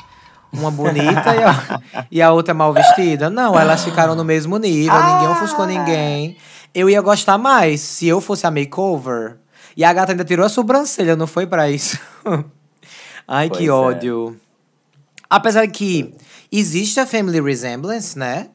[0.52, 1.80] uma bonita e, a,
[2.12, 3.30] e a outra mal vestida.
[3.30, 5.14] Não, elas ficaram no mesmo nível, ah.
[5.14, 6.36] ninguém ofuscou ninguém.
[6.74, 9.38] Eu ia gostar mais se eu fosse a makeover.
[9.76, 11.98] E a gata ainda tirou a sobrancelha, não foi para isso?
[13.28, 13.70] Ai, pois que é.
[13.70, 14.40] ódio.
[15.28, 16.14] Apesar que
[16.50, 18.48] existe a family resemblance, né?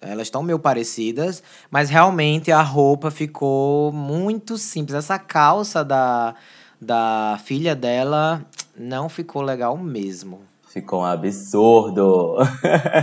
[0.00, 4.96] Elas estão meio parecidas, mas realmente a roupa ficou muito simples.
[4.96, 6.34] Essa calça da,
[6.80, 8.44] da filha dela
[8.76, 10.40] não ficou legal mesmo.
[10.72, 12.36] Ficou um absurdo.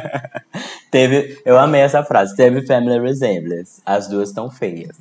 [0.89, 2.36] Teve, eu amei essa frase.
[2.36, 3.82] Teve family resemblance.
[3.86, 4.97] As duas estão feias.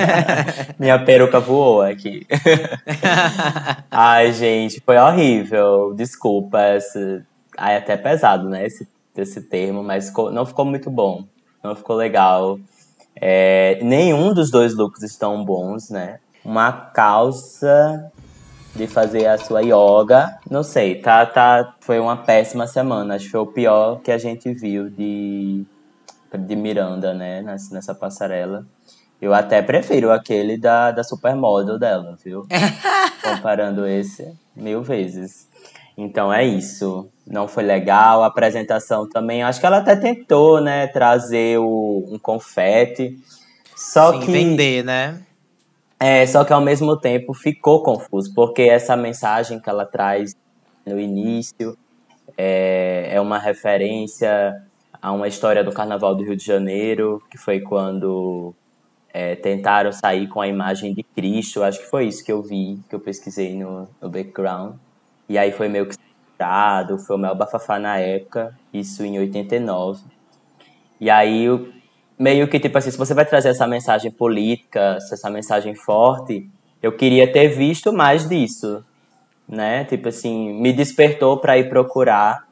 [0.78, 2.26] Minha peruca voou aqui.
[3.90, 5.92] Ai, gente, foi horrível.
[5.94, 6.76] Desculpa.
[6.76, 7.22] Esse,
[7.58, 8.64] ai, até pesado, né?
[8.66, 11.24] Esse esse termo, mas ficou, não ficou muito bom.
[11.62, 12.58] Não ficou legal.
[13.14, 16.20] É, nenhum dos dois looks estão bons, né?
[16.44, 18.10] Uma calça
[18.74, 20.38] de fazer a sua yoga.
[20.48, 23.14] Não sei, tá, tá, foi uma péssima semana.
[23.14, 25.64] Acho que foi o pior que a gente viu de,
[26.38, 27.42] de Miranda, né?
[27.42, 28.64] Nessa, nessa passarela.
[29.20, 32.46] Eu até prefiro aquele da, da supermodel dela, viu?
[33.22, 35.46] Comparando esse mil vezes.
[35.96, 37.10] Então é isso.
[37.26, 38.22] Não foi legal.
[38.22, 39.42] A apresentação também.
[39.42, 43.18] Acho que ela até tentou, né, trazer o, um confete.
[43.76, 44.32] Só Sim, que.
[44.32, 45.20] vender, né?
[46.02, 50.34] É, só que ao mesmo tempo ficou confuso, porque essa mensagem que ela traz
[50.86, 51.76] no início
[52.38, 54.66] é, é uma referência
[55.00, 58.54] a uma história do Carnaval do Rio de Janeiro, que foi quando
[59.12, 61.62] é, tentaram sair com a imagem de Cristo.
[61.62, 64.76] Acho que foi isso que eu vi, que eu pesquisei no, no background.
[65.28, 70.02] E aí foi meio que censurado, foi o maior bafafá na época, isso em 89.
[71.00, 71.46] E aí,
[72.20, 76.48] meio que tipo assim, se você vai trazer essa mensagem política, essa mensagem forte,
[76.82, 78.84] eu queria ter visto mais disso,
[79.48, 79.84] né?
[79.84, 82.46] Tipo assim, me despertou para ir procurar.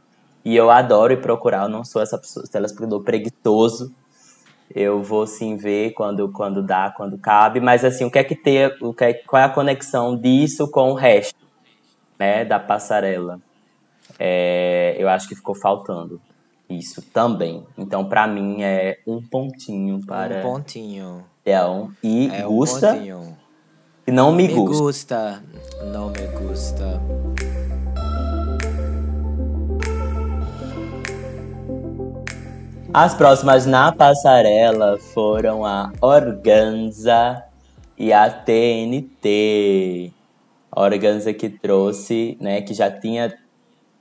[0.44, 3.92] E eu adoro ir procurar, eu não sou essa pessoa, telespectador preguiçoso.
[4.74, 8.34] Eu vou sim ver quando, quando dá, quando cabe, mas assim, o que é que
[8.34, 11.48] tem, o que é, qual é a conexão disso com o resto?
[12.18, 13.40] né, da passarela.
[14.18, 16.20] É, eu acho que ficou faltando
[16.68, 17.64] isso também.
[17.76, 20.40] Então, para mim, é um pontinho para.
[20.40, 21.24] Um pontinho.
[21.44, 21.90] Leão.
[22.02, 22.94] E é gusta.
[22.94, 23.34] Um.
[24.06, 24.82] E não me, me gusta.
[24.82, 25.42] gusta.
[25.92, 27.00] Não me gusta.
[32.92, 37.44] As próximas na passarela foram a Organza
[37.96, 40.12] e a TNT.
[40.74, 43.36] Organza que trouxe, né, que já tinha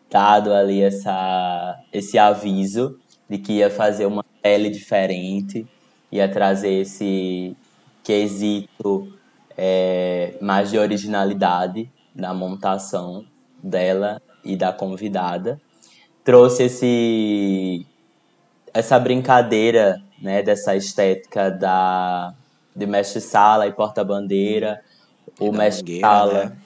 [0.09, 2.97] dado ali essa, esse aviso
[3.29, 5.67] de que ia fazer uma pele diferente,
[6.11, 7.55] ia trazer esse
[8.03, 9.11] quesito
[9.57, 13.25] é, mais de originalidade na montação
[13.61, 15.59] dela e da convidada.
[16.23, 17.85] Trouxe esse
[18.73, 22.33] essa brincadeira, né, dessa estética da
[22.75, 24.81] de mestre sala e porta-bandeira,
[25.39, 26.57] o mestre Sala, né?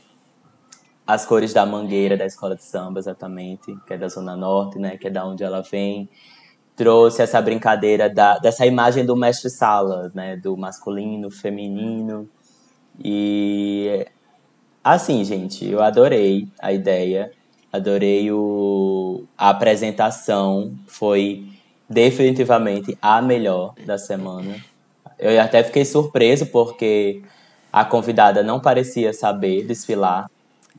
[1.11, 4.95] As cores da mangueira da escola de samba, exatamente, que é da Zona Norte, né?
[4.95, 6.09] Que é da onde ela vem.
[6.73, 10.37] Trouxe essa brincadeira da, dessa imagem do mestre Sala, né?
[10.37, 12.29] Do masculino, feminino.
[13.03, 14.07] E
[14.81, 17.31] assim, gente, eu adorei a ideia,
[17.73, 21.45] adorei o, a apresentação, foi
[21.89, 24.55] definitivamente a melhor da semana.
[25.19, 27.21] Eu até fiquei surpreso porque
[27.71, 30.31] a convidada não parecia saber desfilar.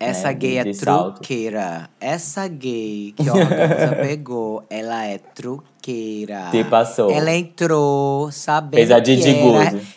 [0.03, 1.15] Essa né, gay é de salto.
[1.15, 1.89] truqueira.
[2.01, 6.51] Essa gay que a pegou, ela é truqueira.
[6.51, 7.11] Se passou.
[7.11, 9.35] Ela entrou sabendo Fez a Didi.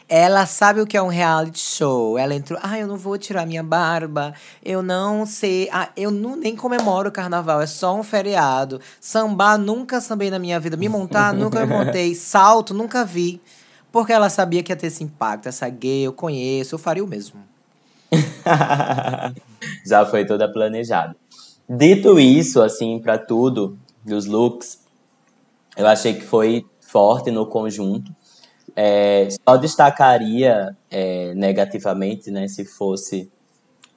[0.08, 2.18] Ela sabe o que é um reality show.
[2.20, 4.34] Ela entrou, ah, eu não vou tirar minha barba.
[4.63, 8.80] Eu não sei, ah, eu não, nem comemoro o carnaval, é só um feriado.
[9.02, 10.78] Sambar, nunca sambei na minha vida.
[10.78, 12.13] Me montar, nunca me montei.
[12.13, 13.41] Salto, nunca vi.
[13.91, 15.48] Porque ela sabia que ia ter esse impacto.
[15.48, 17.55] Essa gay, eu conheço, eu faria o mesmo.
[19.86, 21.15] Já foi toda planejada.
[21.68, 24.80] Dito isso, assim, pra tudo, dos looks,
[25.76, 28.15] eu achei que foi forte no conjunto.
[28.76, 33.32] É, só destacaria é, negativamente, né, se fosse.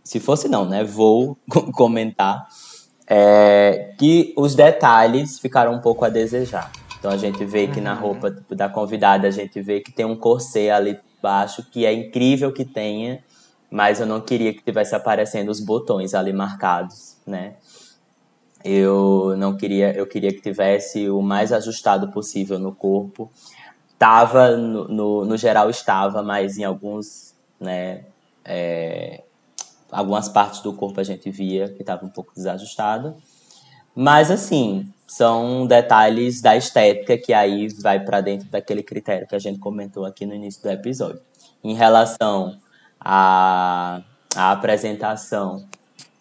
[0.02, 0.84] Se fosse não, né?
[0.84, 1.36] Vou
[1.74, 2.46] comentar.
[3.08, 6.70] é, que os detalhes ficaram um pouco a desejar.
[6.98, 10.04] Então a gente vê que na roupa tipo, da convidada, a gente vê que tem
[10.04, 13.22] um corset ali embaixo, que é incrível que tenha,
[13.70, 17.56] mas eu não queria que tivesse aparecendo os botões ali marcados, né?
[18.64, 23.30] Eu não queria, eu queria que tivesse o mais ajustado possível no corpo.
[23.98, 28.04] Tava, no, no, no geral estava, mas em alguns, né,
[28.44, 29.22] é,
[29.90, 33.16] algumas partes do corpo a gente via que estava um pouco desajustado.
[33.94, 39.38] Mas assim, são detalhes da estética que aí vai para dentro daquele critério que a
[39.38, 41.20] gente comentou aqui no início do episódio.
[41.62, 42.58] Em relação
[43.00, 44.02] à,
[44.34, 45.66] à apresentação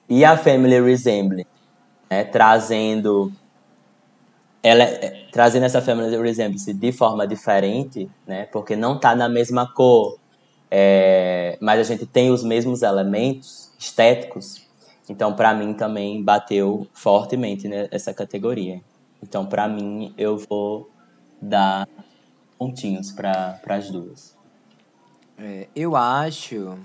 [0.09, 1.47] e a Family Resemblance,
[2.09, 3.31] né, trazendo
[4.63, 4.85] ela
[5.31, 10.17] trazendo essa Family Resemblance de forma diferente, né, porque não está na mesma cor,
[10.69, 14.65] é, mas a gente tem os mesmos elementos estéticos.
[15.09, 18.81] Então, para mim também bateu fortemente nessa categoria.
[19.23, 20.89] Então, para mim, eu vou
[21.41, 21.87] dar
[22.57, 24.36] pontinhos para as duas.
[25.37, 26.77] É, eu acho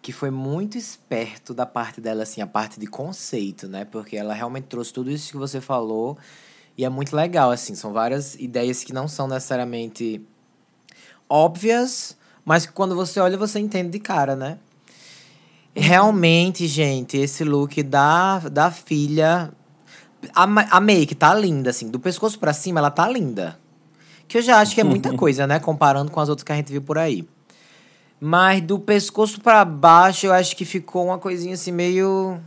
[0.00, 3.84] que foi muito esperto da parte dela, assim, a parte de conceito, né?
[3.84, 6.18] Porque ela realmente trouxe tudo isso que você falou
[6.76, 7.74] e é muito legal, assim.
[7.74, 10.20] São várias ideias que não são necessariamente
[11.28, 14.58] óbvias, mas que quando você olha você entende de cara, né?
[15.74, 19.52] Realmente, gente, esse look da, da filha.
[20.34, 20.42] A,
[20.76, 21.88] a make tá linda, assim.
[21.88, 23.58] Do pescoço pra cima, ela tá linda.
[24.26, 25.60] Que eu já acho que é muita coisa, né?
[25.60, 27.26] Comparando com as outras que a gente viu por aí.
[28.24, 32.38] Mas do pescoço pra baixo, eu acho que ficou uma coisinha assim meio.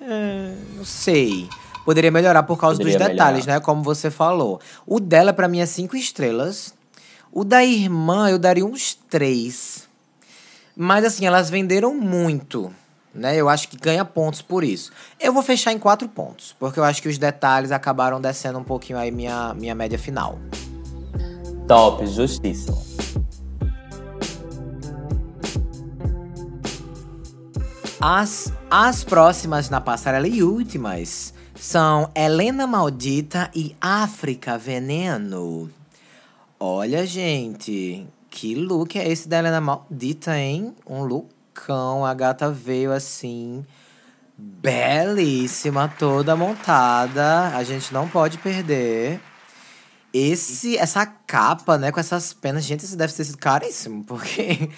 [0.00, 1.50] é, não sei.
[1.84, 3.60] Poderia melhorar por causa Poderia dos detalhes, melhorar.
[3.60, 3.64] né?
[3.64, 4.58] Como você falou.
[4.86, 6.72] O dela, pra mim, é cinco estrelas.
[7.30, 9.86] O da irmã, eu daria uns três.
[10.74, 12.72] Mas assim, elas venderam muito.
[13.14, 13.36] Né?
[13.36, 14.92] Eu acho que ganha pontos por isso.
[15.20, 18.64] Eu vou fechar em quatro pontos, porque eu acho que os detalhes acabaram descendo um
[18.64, 20.38] pouquinho aí minha, minha média final.
[21.68, 22.91] Top, justíssimo.
[28.04, 35.70] As, as próximas na passarela e últimas são Helena Maldita e África Veneno.
[36.58, 40.74] Olha, gente, que look é esse da Helena Maldita, hein?
[40.84, 42.04] Um lookão.
[42.04, 43.64] A gata veio assim,
[44.36, 47.56] belíssima, toda montada.
[47.56, 49.20] A gente não pode perder.
[50.12, 54.68] Esse, essa capa, né, com essas penas, gente, isso deve ter sido caríssimo, porque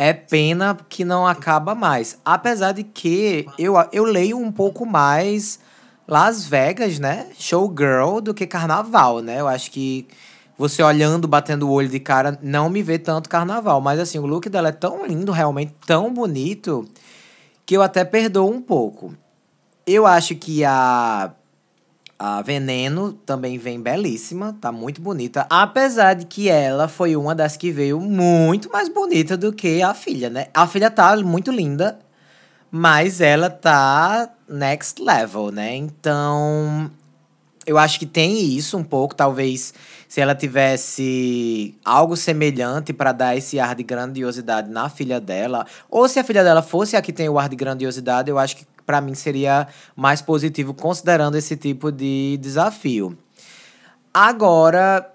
[0.00, 2.18] é pena que não acaba mais.
[2.24, 5.60] Apesar de que eu, eu leio um pouco mais
[6.08, 9.42] Las Vegas, né, showgirl, do que carnaval, né?
[9.42, 10.08] Eu acho que
[10.56, 13.78] você olhando, batendo o olho de cara, não me vê tanto carnaval.
[13.82, 16.88] Mas assim, o look dela é tão lindo, realmente tão bonito,
[17.66, 19.14] que eu até perdoo um pouco.
[19.86, 21.30] Eu acho que a
[22.22, 25.46] a Veneno também vem belíssima, tá muito bonita.
[25.48, 29.94] Apesar de que ela foi uma das que veio muito mais bonita do que a
[29.94, 30.48] filha, né?
[30.52, 31.98] A filha tá muito linda,
[32.70, 35.74] mas ela tá next level, né?
[35.74, 36.90] Então,
[37.64, 39.72] eu acho que tem isso um pouco, talvez
[40.06, 46.06] se ela tivesse algo semelhante para dar esse ar de grandiosidade na filha dela, ou
[46.06, 48.66] se a filha dela fosse a que tem o ar de grandiosidade, eu acho que
[48.90, 53.16] para mim seria mais positivo considerando esse tipo de desafio.
[54.12, 55.08] Agora,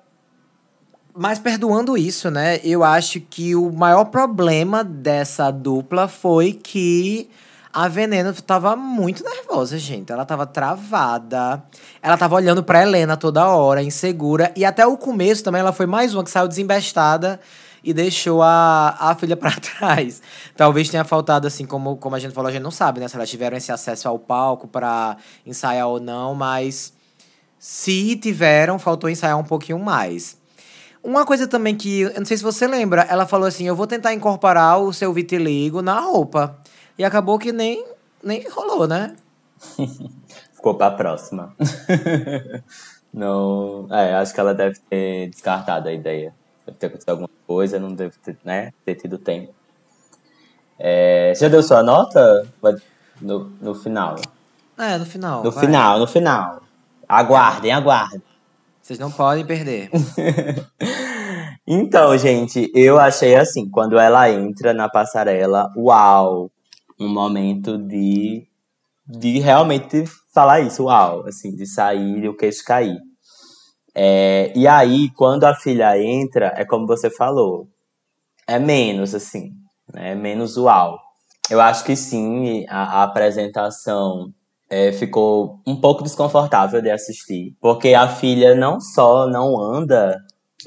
[1.13, 2.61] mas perdoando isso, né?
[2.63, 7.29] Eu acho que o maior problema dessa dupla foi que
[7.73, 10.09] a Veneno tava muito nervosa, gente.
[10.09, 11.61] Ela tava travada.
[12.01, 14.53] Ela tava olhando pra Helena toda hora, insegura.
[14.55, 17.41] E até o começo também ela foi mais uma que saiu desembestada
[17.85, 20.21] e deixou a, a filha pra trás.
[20.57, 23.07] Talvez tenha faltado, assim, como, como a gente falou, a gente não sabe, né?
[23.07, 26.93] Se elas tiveram esse acesso ao palco pra ensaiar ou não, mas
[27.59, 30.37] se tiveram, faltou ensaiar um pouquinho mais.
[31.03, 33.85] Uma coisa também que, eu não sei se você lembra, ela falou assim: eu vou
[33.85, 36.57] tentar incorporar o seu vitiligo na roupa.
[36.97, 37.85] E acabou que nem,
[38.23, 39.15] nem rolou, né?
[40.55, 41.55] Ficou pra próxima.
[43.13, 43.87] não.
[43.91, 46.33] É, acho que ela deve ter descartado a ideia.
[46.65, 49.53] Deve ter acontecido alguma coisa, não deve ter, né, ter tido tempo.
[50.79, 52.47] É, já deu sua nota?
[53.21, 54.15] No, no final.
[54.77, 55.43] É, no final.
[55.43, 55.65] No vai.
[55.65, 56.61] final, no final.
[57.07, 58.21] Aguardem, aguardem.
[58.81, 59.89] Vocês não podem perder.
[61.67, 66.51] Então, gente, eu achei assim, quando ela entra na passarela, uau,
[66.99, 68.47] um momento de,
[69.07, 72.99] de realmente falar isso, uau, assim, de sair e o queixo cair.
[73.95, 77.67] É, e aí, quando a filha entra, é como você falou,
[78.47, 79.51] é menos, assim,
[79.93, 80.99] né, é menos uau.
[81.49, 84.33] Eu acho que sim, a, a apresentação
[84.69, 90.17] é, ficou um pouco desconfortável de assistir, porque a filha não só não anda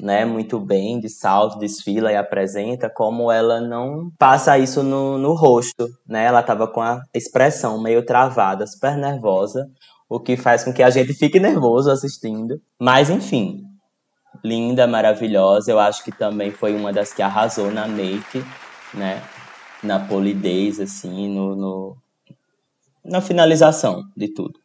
[0.01, 5.33] né, muito bem de salto, desfila e apresenta, como ela não passa isso no, no
[5.33, 6.25] rosto, né?
[6.25, 9.69] Ela tava com a expressão meio travada, super nervosa,
[10.09, 12.59] o que faz com que a gente fique nervoso assistindo.
[12.79, 13.63] Mas enfim,
[14.43, 15.71] linda, maravilhosa.
[15.71, 18.43] Eu acho que também foi uma das que arrasou na make,
[18.93, 19.21] né?
[19.83, 21.97] Na polidez, assim, no, no
[23.05, 24.59] na finalização de tudo.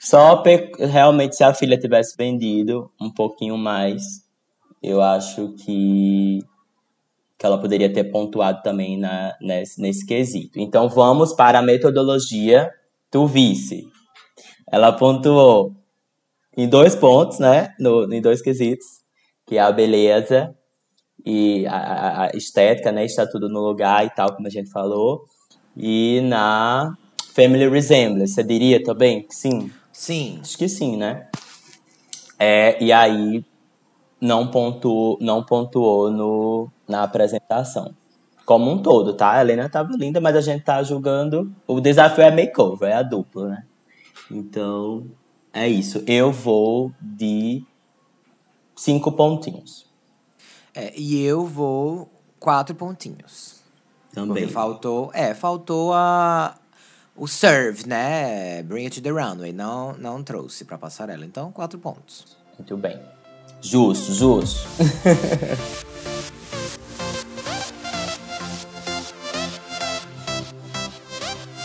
[0.00, 0.42] Só
[0.78, 4.22] realmente se a filha tivesse vendido um pouquinho mais,
[4.80, 6.38] eu acho que,
[7.36, 10.60] que ela poderia ter pontuado também na, nesse, nesse quesito.
[10.60, 12.70] Então vamos para a metodologia
[13.10, 13.88] do vice.
[14.70, 15.72] Ela pontuou
[16.56, 17.74] em dois pontos, né?
[17.78, 18.86] No, em dois quesitos,
[19.46, 20.54] que é a beleza
[21.24, 23.04] e a, a, estética, né?
[23.04, 25.24] Está tudo no lugar e tal, como a gente falou.
[25.76, 26.94] E na
[27.34, 29.70] family resemblance, você diria também que sim?
[29.92, 30.38] Sim.
[30.40, 31.28] Acho que sim, né?
[32.38, 33.44] É, e aí
[34.20, 37.94] não pontuou, não pontuou no, na apresentação.
[38.44, 39.32] Como um todo, tá?
[39.32, 41.52] A Helena tava linda, mas a gente tá julgando.
[41.66, 43.64] O desafio é makeover, é a dupla, né?
[44.30, 45.06] Então,
[45.52, 46.02] é isso.
[46.06, 47.64] Eu vou de
[48.76, 49.86] cinco pontinhos.
[50.74, 53.56] É, e eu vou quatro pontinhos.
[54.12, 54.42] Também.
[54.42, 55.10] Porque faltou.
[55.14, 56.56] É, faltou a.
[57.16, 58.62] O serve, né?
[58.62, 59.52] Bring it to the runway.
[59.52, 61.24] Não, não trouxe pra passarela.
[61.24, 62.36] Então, quatro pontos.
[62.56, 63.00] Muito bem.
[63.60, 64.68] Justo, justo.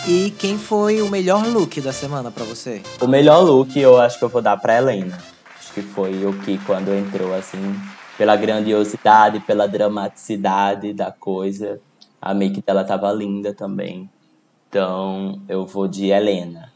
[0.07, 2.81] e quem foi o melhor look da semana para você?
[2.99, 5.17] O melhor look eu acho que eu vou dar pra Helena.
[5.57, 7.75] Acho que foi o que quando entrou assim,
[8.17, 11.79] pela grandiosidade, pela dramaticidade da coisa.
[12.21, 14.09] A make dela tava linda também.
[14.69, 16.71] Então eu vou de Helena.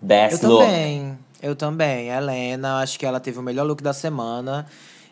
[0.00, 0.64] Best eu look.
[0.64, 1.18] também.
[1.40, 2.08] Eu também.
[2.08, 4.66] Helena, acho que ela teve o melhor look da semana.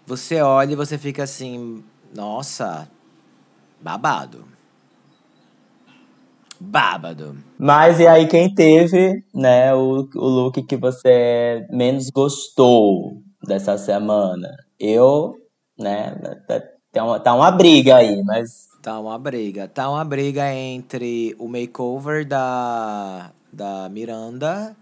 [0.07, 2.89] Você olha e você fica assim, nossa,
[3.81, 4.56] babado.
[6.61, 7.37] Babado.
[7.59, 14.49] Mas e aí quem teve, né, o, o look que você menos gostou dessa semana?
[14.79, 15.35] Eu,
[15.79, 16.15] né,
[16.93, 18.67] tá uma, tá uma briga aí, mas...
[18.83, 19.67] Tá uma briga.
[19.67, 24.77] Tá uma briga entre o makeover da, da Miranda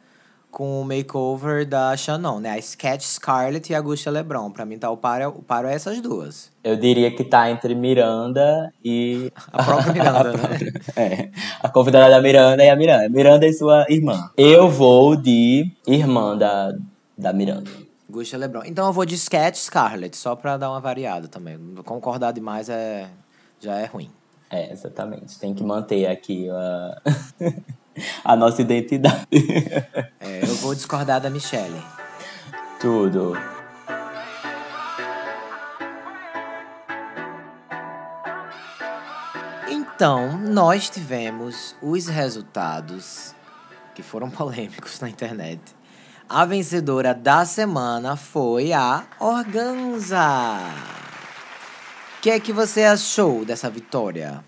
[0.55, 2.52] com o makeover da Shannon, né?
[2.52, 4.52] A Sketch Scarlett e a Gustia Lebron.
[4.52, 6.48] Pra mim, tá o paro, o paro é essas duas.
[6.62, 9.32] Eu diria que tá entre Miranda e.
[9.52, 10.72] A própria Miranda, né?
[10.94, 11.28] É.
[11.61, 13.09] A convidada da Miranda e a Miranda.
[13.09, 14.30] Miranda e sua irmã.
[14.36, 16.72] Eu vou de irmã da,
[17.18, 17.70] da Miranda.
[18.09, 18.62] Gustia Lebron.
[18.64, 21.59] Então eu vou de Sketch Scarlett, só pra dar uma variada também.
[21.84, 23.09] Concordar demais é
[23.59, 24.09] já é ruim.
[24.48, 25.36] É, exatamente.
[25.36, 27.02] Tem que manter aqui a.
[28.24, 29.26] a nossa identidade.
[30.20, 31.82] É, eu vou discordar da Michelle.
[32.80, 33.36] Tudo.
[39.68, 43.34] Então, nós tivemos os resultados
[43.95, 45.61] que foram polêmicos na internet.
[46.28, 50.59] A vencedora da semana foi a Organza.
[52.18, 54.42] O que é que você achou dessa vitória?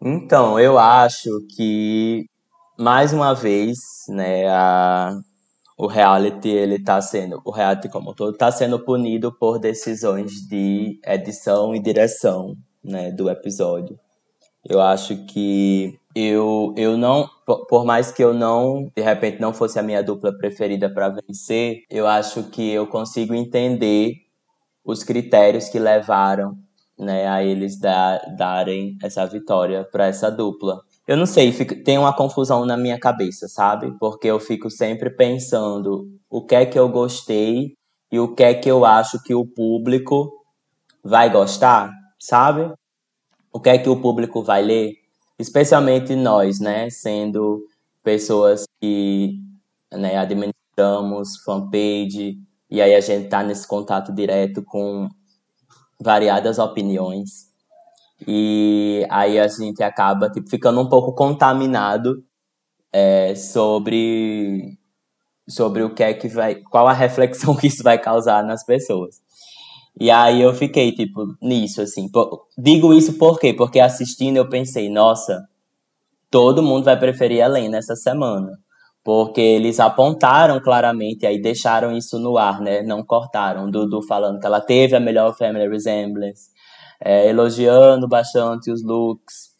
[0.00, 2.26] Então, eu acho que
[2.78, 5.14] mais uma vez, né, a,
[5.78, 10.98] o reality ele tá sendo, o reality como todo tá sendo punido por decisões de
[11.04, 13.98] edição e direção, né, do episódio.
[14.64, 17.28] Eu acho que eu, eu não,
[17.68, 21.82] por mais que eu não, de repente não fosse a minha dupla preferida para vencer,
[21.90, 24.14] eu acho que eu consigo entender
[24.84, 26.56] os critérios que levaram,
[26.98, 30.80] né, a eles dar, darem essa vitória para essa dupla.
[31.12, 33.92] Eu não sei, fico, tem uma confusão na minha cabeça, sabe?
[33.98, 37.74] Porque eu fico sempre pensando o que é que eu gostei
[38.10, 40.32] e o que é que eu acho que o público
[41.04, 42.72] vai gostar, sabe?
[43.52, 45.02] O que é que o público vai ler?
[45.42, 47.66] especialmente nós, né, sendo
[48.02, 49.38] pessoas que
[49.92, 52.38] né, administramos fanpage,
[52.70, 55.08] e aí a gente tá nesse contato direto com
[56.00, 57.51] variadas opiniões.
[58.26, 62.22] E aí a gente acaba tipo, ficando um pouco contaminado
[62.92, 64.78] é, sobre
[65.48, 69.20] sobre o que é que vai, qual a reflexão que isso vai causar nas pessoas.
[70.00, 72.08] E aí eu fiquei, tipo, nisso, assim.
[72.56, 73.52] Digo isso por quê?
[73.52, 75.46] Porque assistindo eu pensei, nossa,
[76.30, 78.58] todo mundo vai preferir Helena essa semana.
[79.04, 82.82] Porque eles apontaram claramente, aí deixaram isso no ar, né?
[82.82, 83.70] Não cortaram.
[83.70, 86.50] Dudu falando que ela teve a melhor family resemblance,
[87.04, 89.50] é, elogiando bastante os looks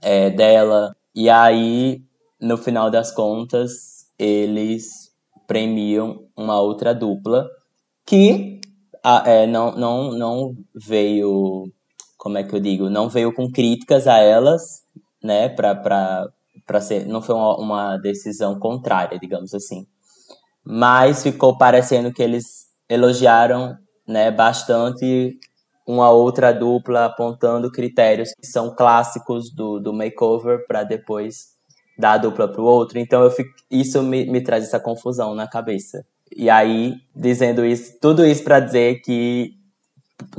[0.00, 0.94] é, dela.
[1.14, 2.02] E aí,
[2.40, 5.10] no final das contas, eles
[5.46, 7.48] premiam uma outra dupla
[8.06, 8.60] que
[9.02, 11.64] a, é, não, não, não veio,
[12.16, 14.82] como é que eu digo, não veio com críticas a elas,
[15.22, 16.28] né, pra, pra,
[16.66, 19.86] pra ser, não foi uma, uma decisão contrária, digamos assim.
[20.64, 25.38] Mas ficou parecendo que eles elogiaram, né, bastante
[25.86, 31.52] uma outra dupla apontando critérios que são clássicos do, do makeover para depois
[31.98, 32.98] dar a dupla para o outro.
[32.98, 36.04] Então eu fico, isso me, me traz essa confusão na cabeça.
[36.34, 39.52] E aí, dizendo isso, tudo isso para dizer que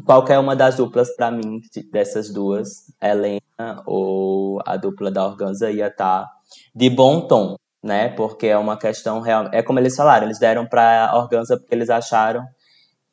[0.05, 5.87] qualquer uma das duplas para mim, dessas duas, Helena ou a dupla da Organza, ia
[5.87, 6.31] estar tá
[6.73, 8.09] de bom tom, né?
[8.09, 9.49] Porque é uma questão real.
[9.51, 12.43] É como eles falaram, eles deram para Organza porque eles acharam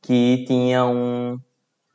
[0.01, 1.39] que tinha um,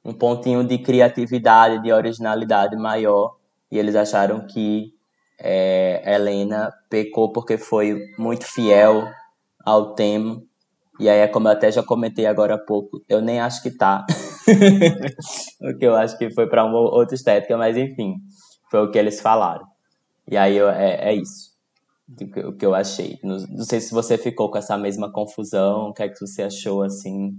[0.06, 3.36] um pontinho de criatividade, de originalidade maior,
[3.72, 4.94] e eles acharam que
[5.40, 9.04] é, Helena pecou porque foi muito fiel
[9.66, 10.42] ao tema
[11.00, 13.70] e aí, é como eu até já comentei agora há pouco, eu nem acho que
[13.70, 14.06] tá.
[15.62, 18.16] o que eu acho que foi para uma outra estética, mas enfim,
[18.72, 19.66] foi o que eles falaram.
[20.30, 21.54] E aí eu, é, é isso.
[22.48, 23.20] O que eu achei.
[23.24, 26.44] Não, não, sei se você ficou com essa mesma confusão, o que é que você
[26.44, 27.38] achou assim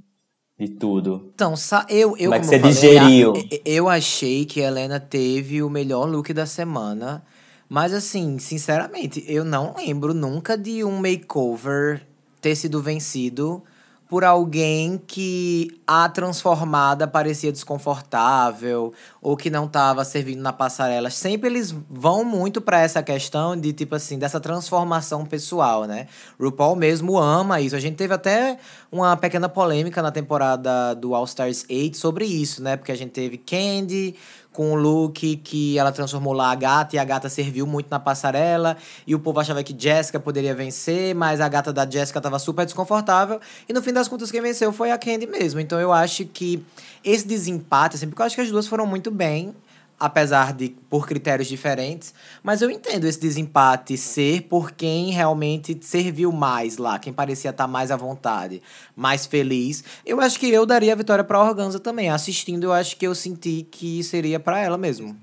[0.58, 1.30] de tudo.
[1.34, 1.54] Então,
[1.88, 3.32] eu, eu como é que você falei, digeriu?
[3.64, 7.22] Eu achei que a Helena teve o melhor look da semana.
[7.68, 12.06] Mas assim, sinceramente, eu não lembro nunca de um makeover
[12.40, 13.62] ter sido vencido
[14.08, 18.92] por alguém que a transformada parecia desconfortável
[19.26, 21.10] ou que não estava servindo na passarela.
[21.10, 26.06] Sempre eles vão muito para essa questão de tipo assim, dessa transformação pessoal, né?
[26.38, 27.74] RuPaul mesmo ama isso.
[27.74, 28.56] A gente teve até
[28.90, 32.76] uma pequena polêmica na temporada do All Stars 8 sobre isso, né?
[32.76, 34.14] Porque a gente teve Candy
[34.56, 38.00] com o look que ela transformou lá a gata e a gata serviu muito na
[38.00, 42.38] passarela e o povo achava que Jessica poderia vencer, mas a gata da Jessica estava
[42.38, 45.60] super desconfortável e no fim das contas quem venceu foi a Candy mesmo.
[45.60, 46.64] Então eu acho que
[47.04, 49.54] esse desempate, assim, porque eu acho que as duas foram muito bem,
[49.98, 52.12] apesar de por critérios diferentes,
[52.42, 57.66] mas eu entendo esse desempate ser por quem realmente serviu mais lá, quem parecia estar
[57.66, 58.62] mais à vontade,
[58.94, 59.82] mais feliz.
[60.04, 62.10] Eu acho que eu daria a vitória para Organza também.
[62.10, 65.16] Assistindo, eu acho que eu senti que seria para ela mesmo.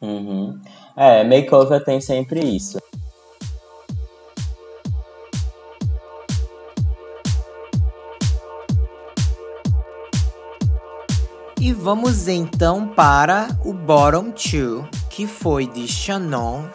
[0.00, 0.58] Uhum.
[0.96, 2.78] É, makeover tem sempre isso.
[11.78, 16.68] Vamos então para o bottom two, que foi de Shannon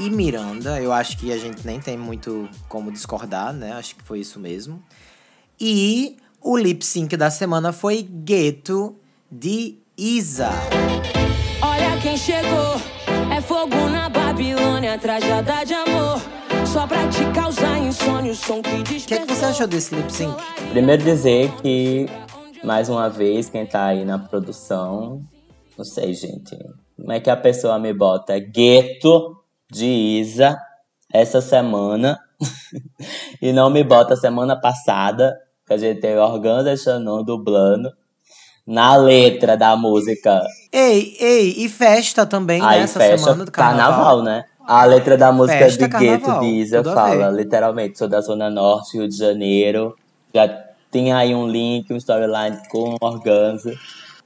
[0.00, 0.80] e Miranda.
[0.80, 3.72] Eu acho que a gente nem tem muito como discordar, né?
[3.72, 4.82] Acho que foi isso mesmo.
[5.60, 8.96] E o lip sync da semana foi Gueto
[9.30, 10.50] de Isa.
[11.62, 12.80] Olha quem chegou,
[13.34, 16.20] é fogo na Babilônia, trajada de amor.
[16.66, 19.94] Só pra te causar insônia, o som que O que, é que você achou desse
[19.94, 20.34] lip sync?
[20.70, 22.06] Primeiro dizer que
[22.64, 25.22] mais uma vez, quem tá aí na produção,
[25.76, 26.56] não sei, gente.
[26.96, 29.36] Como é que a pessoa me bota gueto
[29.70, 30.58] de Isa
[31.12, 32.18] essa semana
[33.40, 35.36] e não me bota semana passada,
[35.66, 37.90] que a gente teve Organza Xanon dublando
[38.66, 40.42] na letra da música.
[40.72, 43.90] Ei, ei, e festa também Aí, nessa festa, semana do carnaval.
[43.90, 44.44] carnaval né?
[44.66, 48.98] A letra da música festa, de Gueto de Isa fala, literalmente, sou da Zona Norte,
[48.98, 49.96] Rio de Janeiro.
[50.34, 53.72] Já tem aí um link, um storyline com organza.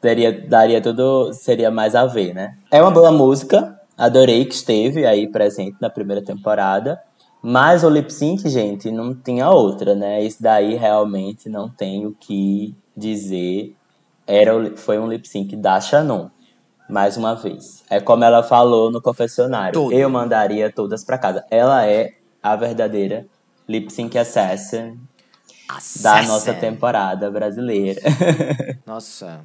[0.00, 2.56] Daria, daria tudo, seria mais a ver, né?
[2.70, 7.00] É uma boa música, adorei que esteve aí presente na primeira temporada.
[7.40, 10.22] Mas o lip sync, gente, não tinha outra, né?
[10.22, 13.74] Isso daí realmente não tem o que dizer.
[14.26, 16.30] Era, foi um lip sync da Shannon,
[16.88, 17.82] mais uma vez.
[17.90, 19.72] É como ela falou no confessionário.
[19.72, 19.92] Todo.
[19.92, 21.44] Eu mandaria todas para casa.
[21.50, 23.26] Ela é a verdadeira
[23.68, 24.98] lip sync assassin
[26.00, 28.00] da nossa temporada brasileira.
[28.86, 29.40] Nossa.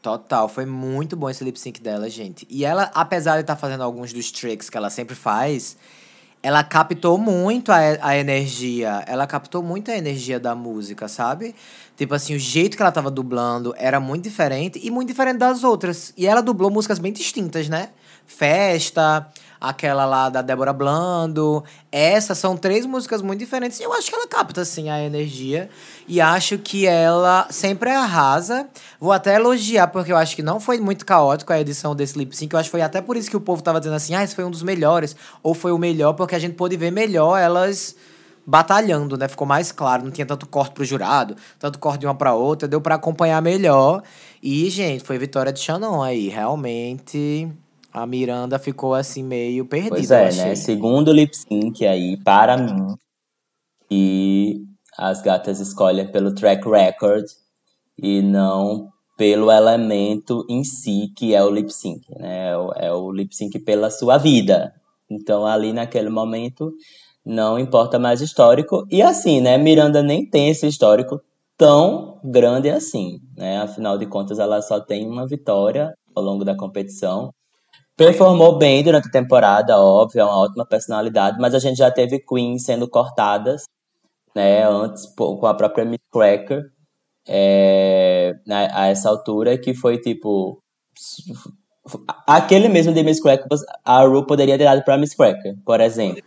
[0.00, 2.46] Total, foi muito bom esse lip sync dela, gente.
[2.48, 5.76] E ela, apesar de estar tá fazendo alguns dos tricks que ela sempre faz,
[6.42, 9.02] ela captou muito a, a energia.
[9.06, 11.54] Ela captou muito a energia da música, sabe?
[11.96, 15.64] Tipo assim, o jeito que ela tava dublando era muito diferente e muito diferente das
[15.64, 16.12] outras.
[16.16, 17.90] E ela dublou músicas bem distintas, né?
[18.24, 19.26] Festa,
[19.60, 21.64] aquela lá da Débora Blando.
[21.90, 23.80] Essas são três músicas muito diferentes.
[23.80, 25.68] Eu acho que ela capta, assim, a energia.
[26.06, 28.68] E acho que ela sempre arrasa.
[29.00, 32.36] Vou até elogiar, porque eu acho que não foi muito caótico a edição desse lip
[32.36, 32.52] sync.
[32.52, 34.34] Eu acho que foi até por isso que o povo tava dizendo assim, ah, esse
[34.34, 35.16] foi um dos melhores.
[35.42, 37.96] Ou foi o melhor, porque a gente pôde ver melhor elas
[38.46, 39.28] batalhando, né?
[39.28, 42.66] Ficou mais claro, não tinha tanto corte pro jurado, tanto corte de uma para outra,
[42.66, 44.02] deu para acompanhar melhor.
[44.42, 47.46] E, gente, foi vitória de Shannon aí, realmente
[47.92, 49.96] a Miranda ficou assim meio perdida.
[49.96, 50.54] Pois é, né?
[50.54, 52.94] Segundo lip sync aí, para mim,
[53.90, 54.62] e
[54.96, 57.24] as gatas escolhem pelo track record
[57.96, 62.50] e não pelo elemento em si que é o lip sync, né?
[62.50, 64.72] É o é lip sync pela sua vida.
[65.10, 66.72] Então ali naquele momento
[67.24, 69.58] não importa mais histórico e assim, né?
[69.58, 71.20] Miranda nem tem esse histórico
[71.56, 73.58] tão grande assim, né?
[73.58, 77.32] Afinal de contas ela só tem uma vitória ao longo da competição
[77.98, 82.20] Performou bem durante a temporada, óbvio, é uma ótima personalidade, mas a gente já teve
[82.20, 83.64] Queen sendo cortadas,
[84.32, 86.62] né, antes com a própria Miss Cracker,
[87.26, 90.62] é, né, a essa altura, que foi tipo.
[92.24, 93.48] Aquele mesmo de Miss Cracker,
[93.84, 96.22] a Ru poderia ter dado pra Miss Cracker, por exemplo.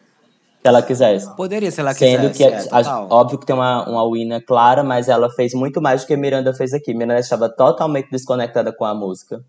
[0.62, 1.36] Se ela quisesse.
[1.38, 2.68] Poderia, se ela Sendo quisesse.
[2.68, 6.08] que, é, óbvio que tem uma, uma winner clara, mas ela fez muito mais do
[6.08, 6.94] que Miranda fez aqui.
[6.94, 9.42] Miranda estava totalmente desconectada com a música.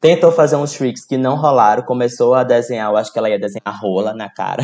[0.00, 3.38] Tentou fazer uns tricks que não rolaram, começou a desenhar, eu acho que ela ia
[3.38, 4.62] desenhar rola na cara.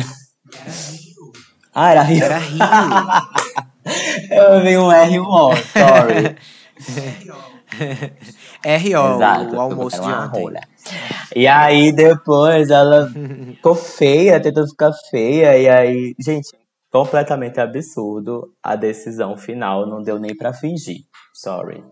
[1.73, 2.23] ah, era Rio.
[2.23, 2.61] Era Rio.
[4.31, 6.37] eu vi um R-O, sorry.
[8.63, 10.41] R.O., o almoço de ontem.
[10.41, 10.61] Rola.
[11.35, 16.55] E aí depois ela ficou feia, tentou ficar feia, e aí, gente,
[16.89, 21.01] completamente absurdo a decisão final, não deu nem para fingir.
[21.33, 21.83] Sorry.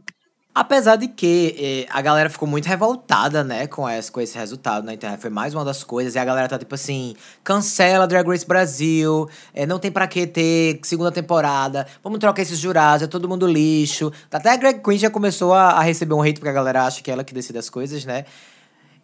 [0.56, 4.86] Apesar de que eh, a galera ficou muito revoltada, né, com esse, com esse resultado
[4.86, 5.20] na internet.
[5.20, 6.14] Foi mais uma das coisas.
[6.14, 10.28] E a galera tá tipo assim: cancela Drag Race Brasil, eh, não tem pra que
[10.28, 14.12] ter segunda temporada, vamos trocar esses jurados, é todo mundo lixo.
[14.32, 17.02] Até a Greg Queen já começou a, a receber um hate porque a galera acha
[17.02, 18.26] que é ela que decide as coisas, né?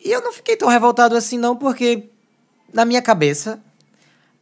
[0.06, 2.10] E eu não fiquei tão revoltado assim, não, porque
[2.72, 3.60] na minha cabeça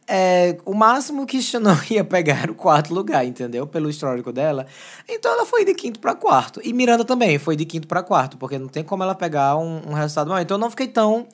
[0.08, 3.66] é, o máximo que Shannon ia pegar era o quarto lugar, entendeu?
[3.66, 4.66] Pelo histórico dela.
[5.06, 6.60] Então ela foi de quinto para quarto.
[6.64, 9.82] E Miranda também foi de quinto para quarto, porque não tem como ela pegar um,
[9.90, 10.42] um resultado maior.
[10.42, 11.26] Então eu não fiquei tão.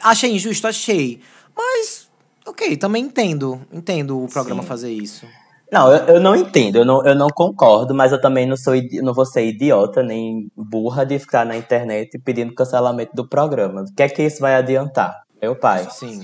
[0.00, 1.20] Achei injusto, achei.
[1.56, 2.08] Mas,
[2.46, 3.60] ok, também entendo.
[3.72, 4.68] Entendo o programa Sim.
[4.68, 5.26] fazer isso.
[5.72, 8.74] Não, eu, eu não entendo, eu não, eu não concordo, mas eu também não sou
[9.02, 13.80] não vou ser idiota nem burra de ficar na internet pedindo cancelamento do programa.
[13.80, 15.22] O que é que isso vai adiantar?
[15.42, 15.88] Meu pai.
[15.90, 16.22] Sim.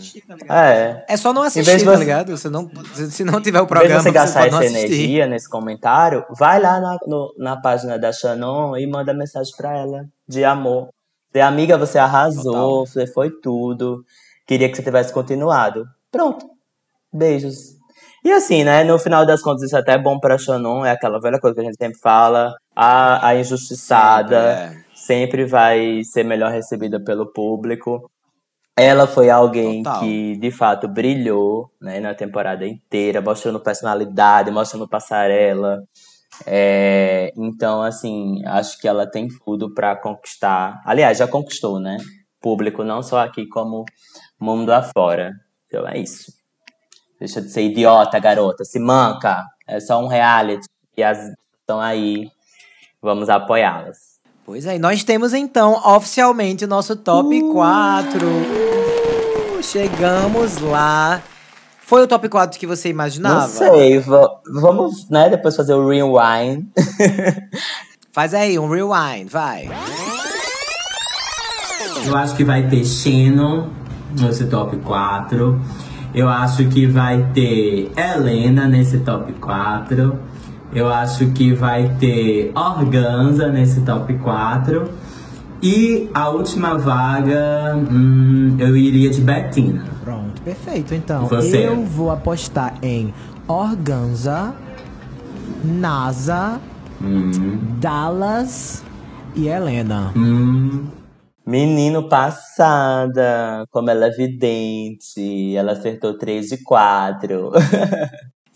[0.49, 1.05] É.
[1.09, 2.37] É só não assistir, tá ligado?
[2.37, 6.79] Se não, se não tiver o programa, você gastar essa energia nesse comentário, vai lá
[6.79, 10.91] na, no, na página da Shannon e manda mensagem pra ela de amor.
[11.33, 12.87] De amiga, você arrasou, Total.
[12.87, 14.05] você foi tudo.
[14.47, 15.85] Queria que você tivesse continuado.
[16.13, 16.47] Pronto.
[17.13, 17.77] Beijos.
[18.25, 18.85] E assim, né?
[18.85, 21.61] No final das contas, isso é até bom pra Shannon, é aquela velha coisa que
[21.61, 22.55] a gente sempre fala.
[22.75, 24.85] A, a injustiçada sempre, é.
[24.95, 28.09] sempre vai ser melhor recebida pelo público.
[28.79, 30.01] Ela foi alguém Total.
[30.01, 35.83] que, de fato, brilhou né, na temporada inteira, mostrando personalidade, mostrando passarela.
[36.47, 40.81] É, então, assim, acho que ela tem tudo para conquistar.
[40.85, 41.97] Aliás, já conquistou, né?
[42.41, 43.85] Público, não só aqui, como
[44.41, 45.33] mundo afora.
[45.67, 46.33] Então é isso.
[47.19, 48.65] Deixa de ser idiota, garota.
[48.65, 49.45] Se manca.
[49.67, 50.67] É só um reality.
[50.97, 51.19] E as
[51.61, 52.31] estão aí.
[53.03, 54.08] Vamos apoiá-las.
[54.49, 57.53] Pois é, nós temos então oficialmente o nosso top uh!
[57.53, 58.19] 4.
[59.61, 61.21] Chegamos lá.
[61.83, 63.43] Foi o top 4 que você imaginava?
[63.43, 64.03] Não sei,
[64.51, 66.67] vamos, né, depois fazer o rewind.
[68.11, 69.69] Faz aí, um rewind, vai.
[72.07, 73.71] Eu acho que vai ter Xeno
[74.19, 75.61] nesse top 4.
[76.15, 80.19] Eu acho que vai ter Helena nesse top 4.
[80.73, 84.89] Eu acho que vai ter Organza nesse top 4.
[85.63, 89.85] E a última vaga, hum, eu iria de Bettina.
[90.05, 90.95] Pronto, perfeito.
[90.95, 91.67] Então, Você?
[91.67, 93.13] eu vou apostar em
[93.49, 94.55] Organza,
[95.65, 96.61] NASA,
[97.03, 97.31] hum.
[97.81, 98.85] Dallas
[99.35, 100.13] e Helena.
[100.15, 100.87] Hum.
[101.45, 107.53] Menino passada, como ela é vidente, ela acertou 3 de 4.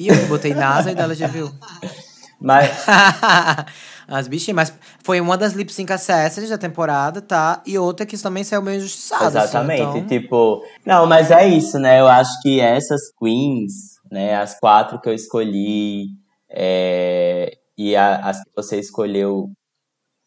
[0.02, 1.50] E eu botei NASA e Dallas já viu.
[2.40, 2.70] Mas
[4.08, 7.62] As bichinhas, mas foi uma das lip sync accessories da temporada, tá?
[7.64, 9.26] E outra que também saiu meio injustiçada.
[9.26, 10.62] assim, Exatamente, então- tipo.
[10.84, 12.00] Não, mas é isso, né?
[12.00, 13.72] Eu acho que essas queens,
[14.10, 14.34] né?
[14.36, 16.08] As quatro que eu escolhi,
[16.50, 19.48] é, e a- as que você escolheu,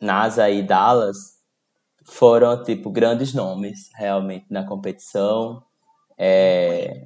[0.02, 1.18] NASA e Dallas,
[2.06, 5.62] foram, tipo, grandes nomes, realmente, na competição.
[6.18, 7.04] É,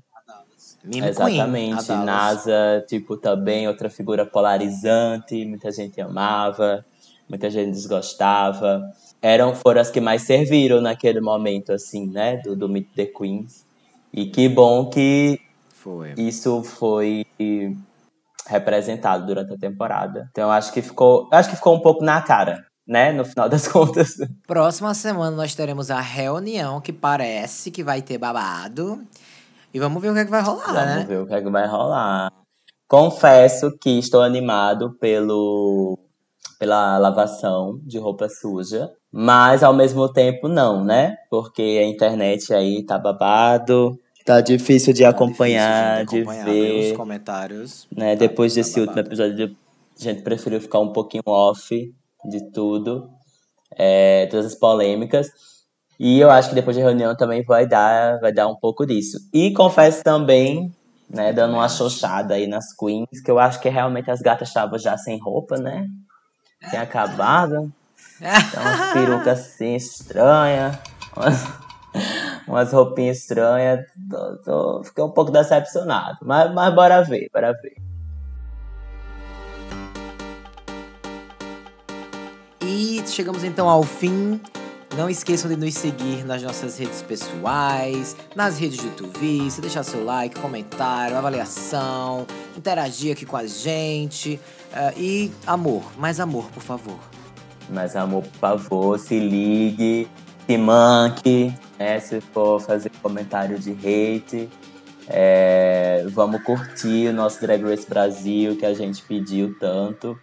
[0.83, 1.87] Meme Queen, Exatamente.
[1.87, 2.05] Dallas.
[2.05, 6.85] NASA, tipo, também outra figura polarizante, muita gente amava,
[7.29, 8.81] muita gente desgostava.
[9.21, 13.65] Eram, foram as que mais serviram naquele momento, assim, né, do, do Meet the Queens.
[14.13, 15.39] E que bom que
[15.73, 16.13] Foi.
[16.17, 17.25] isso foi
[18.47, 20.27] representado durante a temporada.
[20.31, 23.67] Então, acho que ficou, acho que ficou um pouco na cara, né, no final das
[23.69, 24.15] contas.
[24.47, 29.03] Próxima semana nós teremos a reunião, que parece que vai ter babado.
[29.73, 31.05] E vamos ver o que, é que vai rolar, Vamos né?
[31.07, 32.31] ver o que, é que vai rolar.
[32.87, 35.97] Confesso que estou animado pelo
[36.57, 41.15] pela lavação de roupa suja, mas ao mesmo tempo não, né?
[41.29, 46.91] Porque a internet aí tá babado, tá difícil de Tá acompanhar, difícil, de acompanhar, ver,
[46.91, 47.87] Os comentários.
[47.95, 48.13] né?
[48.13, 49.55] Tá- Depois tá desse último episódio,
[49.97, 51.93] a gente preferiu ficar um pouquinho off
[52.29, 53.09] de tudo,
[53.77, 55.29] é, todas as polêmicas.
[55.99, 59.17] E eu acho que depois da reunião também vai dar, vai dar um pouco disso.
[59.33, 60.71] E confesso também,
[61.09, 64.79] né, dando uma xoxada aí nas queens, que eu acho que realmente as gatas estavam
[64.79, 65.85] já sem roupa, né?
[66.69, 67.69] Tinha acabado.
[68.21, 70.77] Então, umas perucas assim estranhas,
[71.17, 71.47] umas,
[72.47, 73.85] umas roupinhas estranhas.
[74.09, 76.17] Tô- tô- fiquei um pouco decepcionado.
[76.21, 77.75] Mas, mas bora ver, bora ver.
[82.61, 84.39] E chegamos então ao fim.
[84.99, 90.03] Não esqueçam de nos seguir nas nossas redes pessoais, nas redes de Tuvice, deixar seu
[90.03, 92.27] like, comentário, avaliação,
[92.57, 94.37] interagir aqui com a gente.
[94.73, 96.99] eh, e amor, mais amor, por favor.
[97.69, 100.05] Mas, amor, por favor, se ligue,
[100.45, 101.97] se manque, né?
[102.01, 104.49] Se for fazer comentário de hate,
[105.07, 110.19] é, vamos curtir o nosso Drag Race Brasil, que a gente pediu tanto.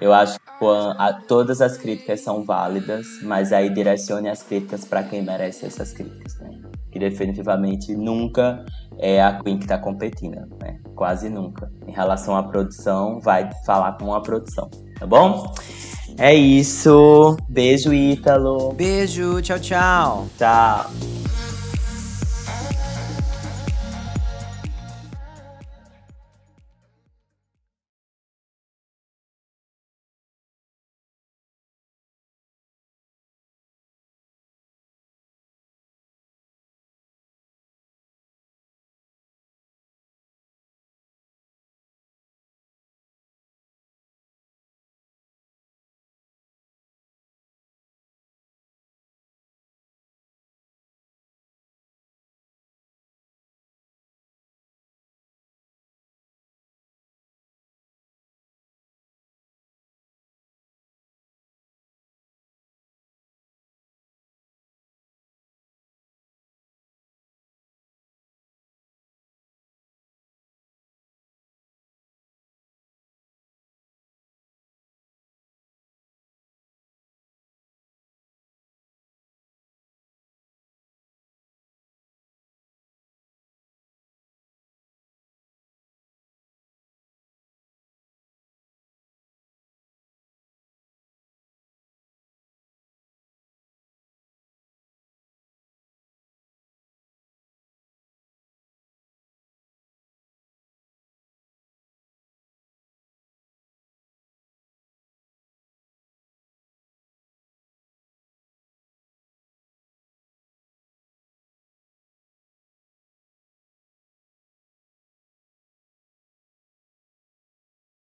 [0.00, 0.64] Eu acho que
[0.98, 5.92] a- todas as críticas são válidas, mas aí direcione as críticas para quem merece essas
[5.92, 6.50] críticas, né?
[6.92, 8.64] Que definitivamente nunca
[8.98, 10.78] é a Queen que está competindo, né?
[10.94, 11.70] Quase nunca.
[11.86, 15.52] Em relação à produção, vai falar com a produção, tá bom?
[16.16, 17.36] É isso.
[17.48, 18.72] Beijo, Ítalo.
[18.72, 20.26] Beijo, tchau, tchau.
[20.36, 21.27] Tchau.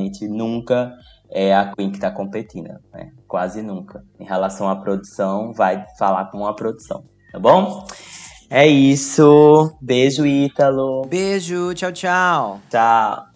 [0.07, 0.93] Gente nunca
[1.31, 3.13] é a Queen que tá competindo, né?
[3.27, 4.05] Quase nunca.
[4.19, 7.85] Em relação à produção, vai falar com a produção, tá bom?
[8.49, 9.77] É isso.
[9.81, 11.03] Beijo, Ítalo.
[11.07, 12.61] Beijo, tchau, tchau.
[12.71, 13.36] Tchau.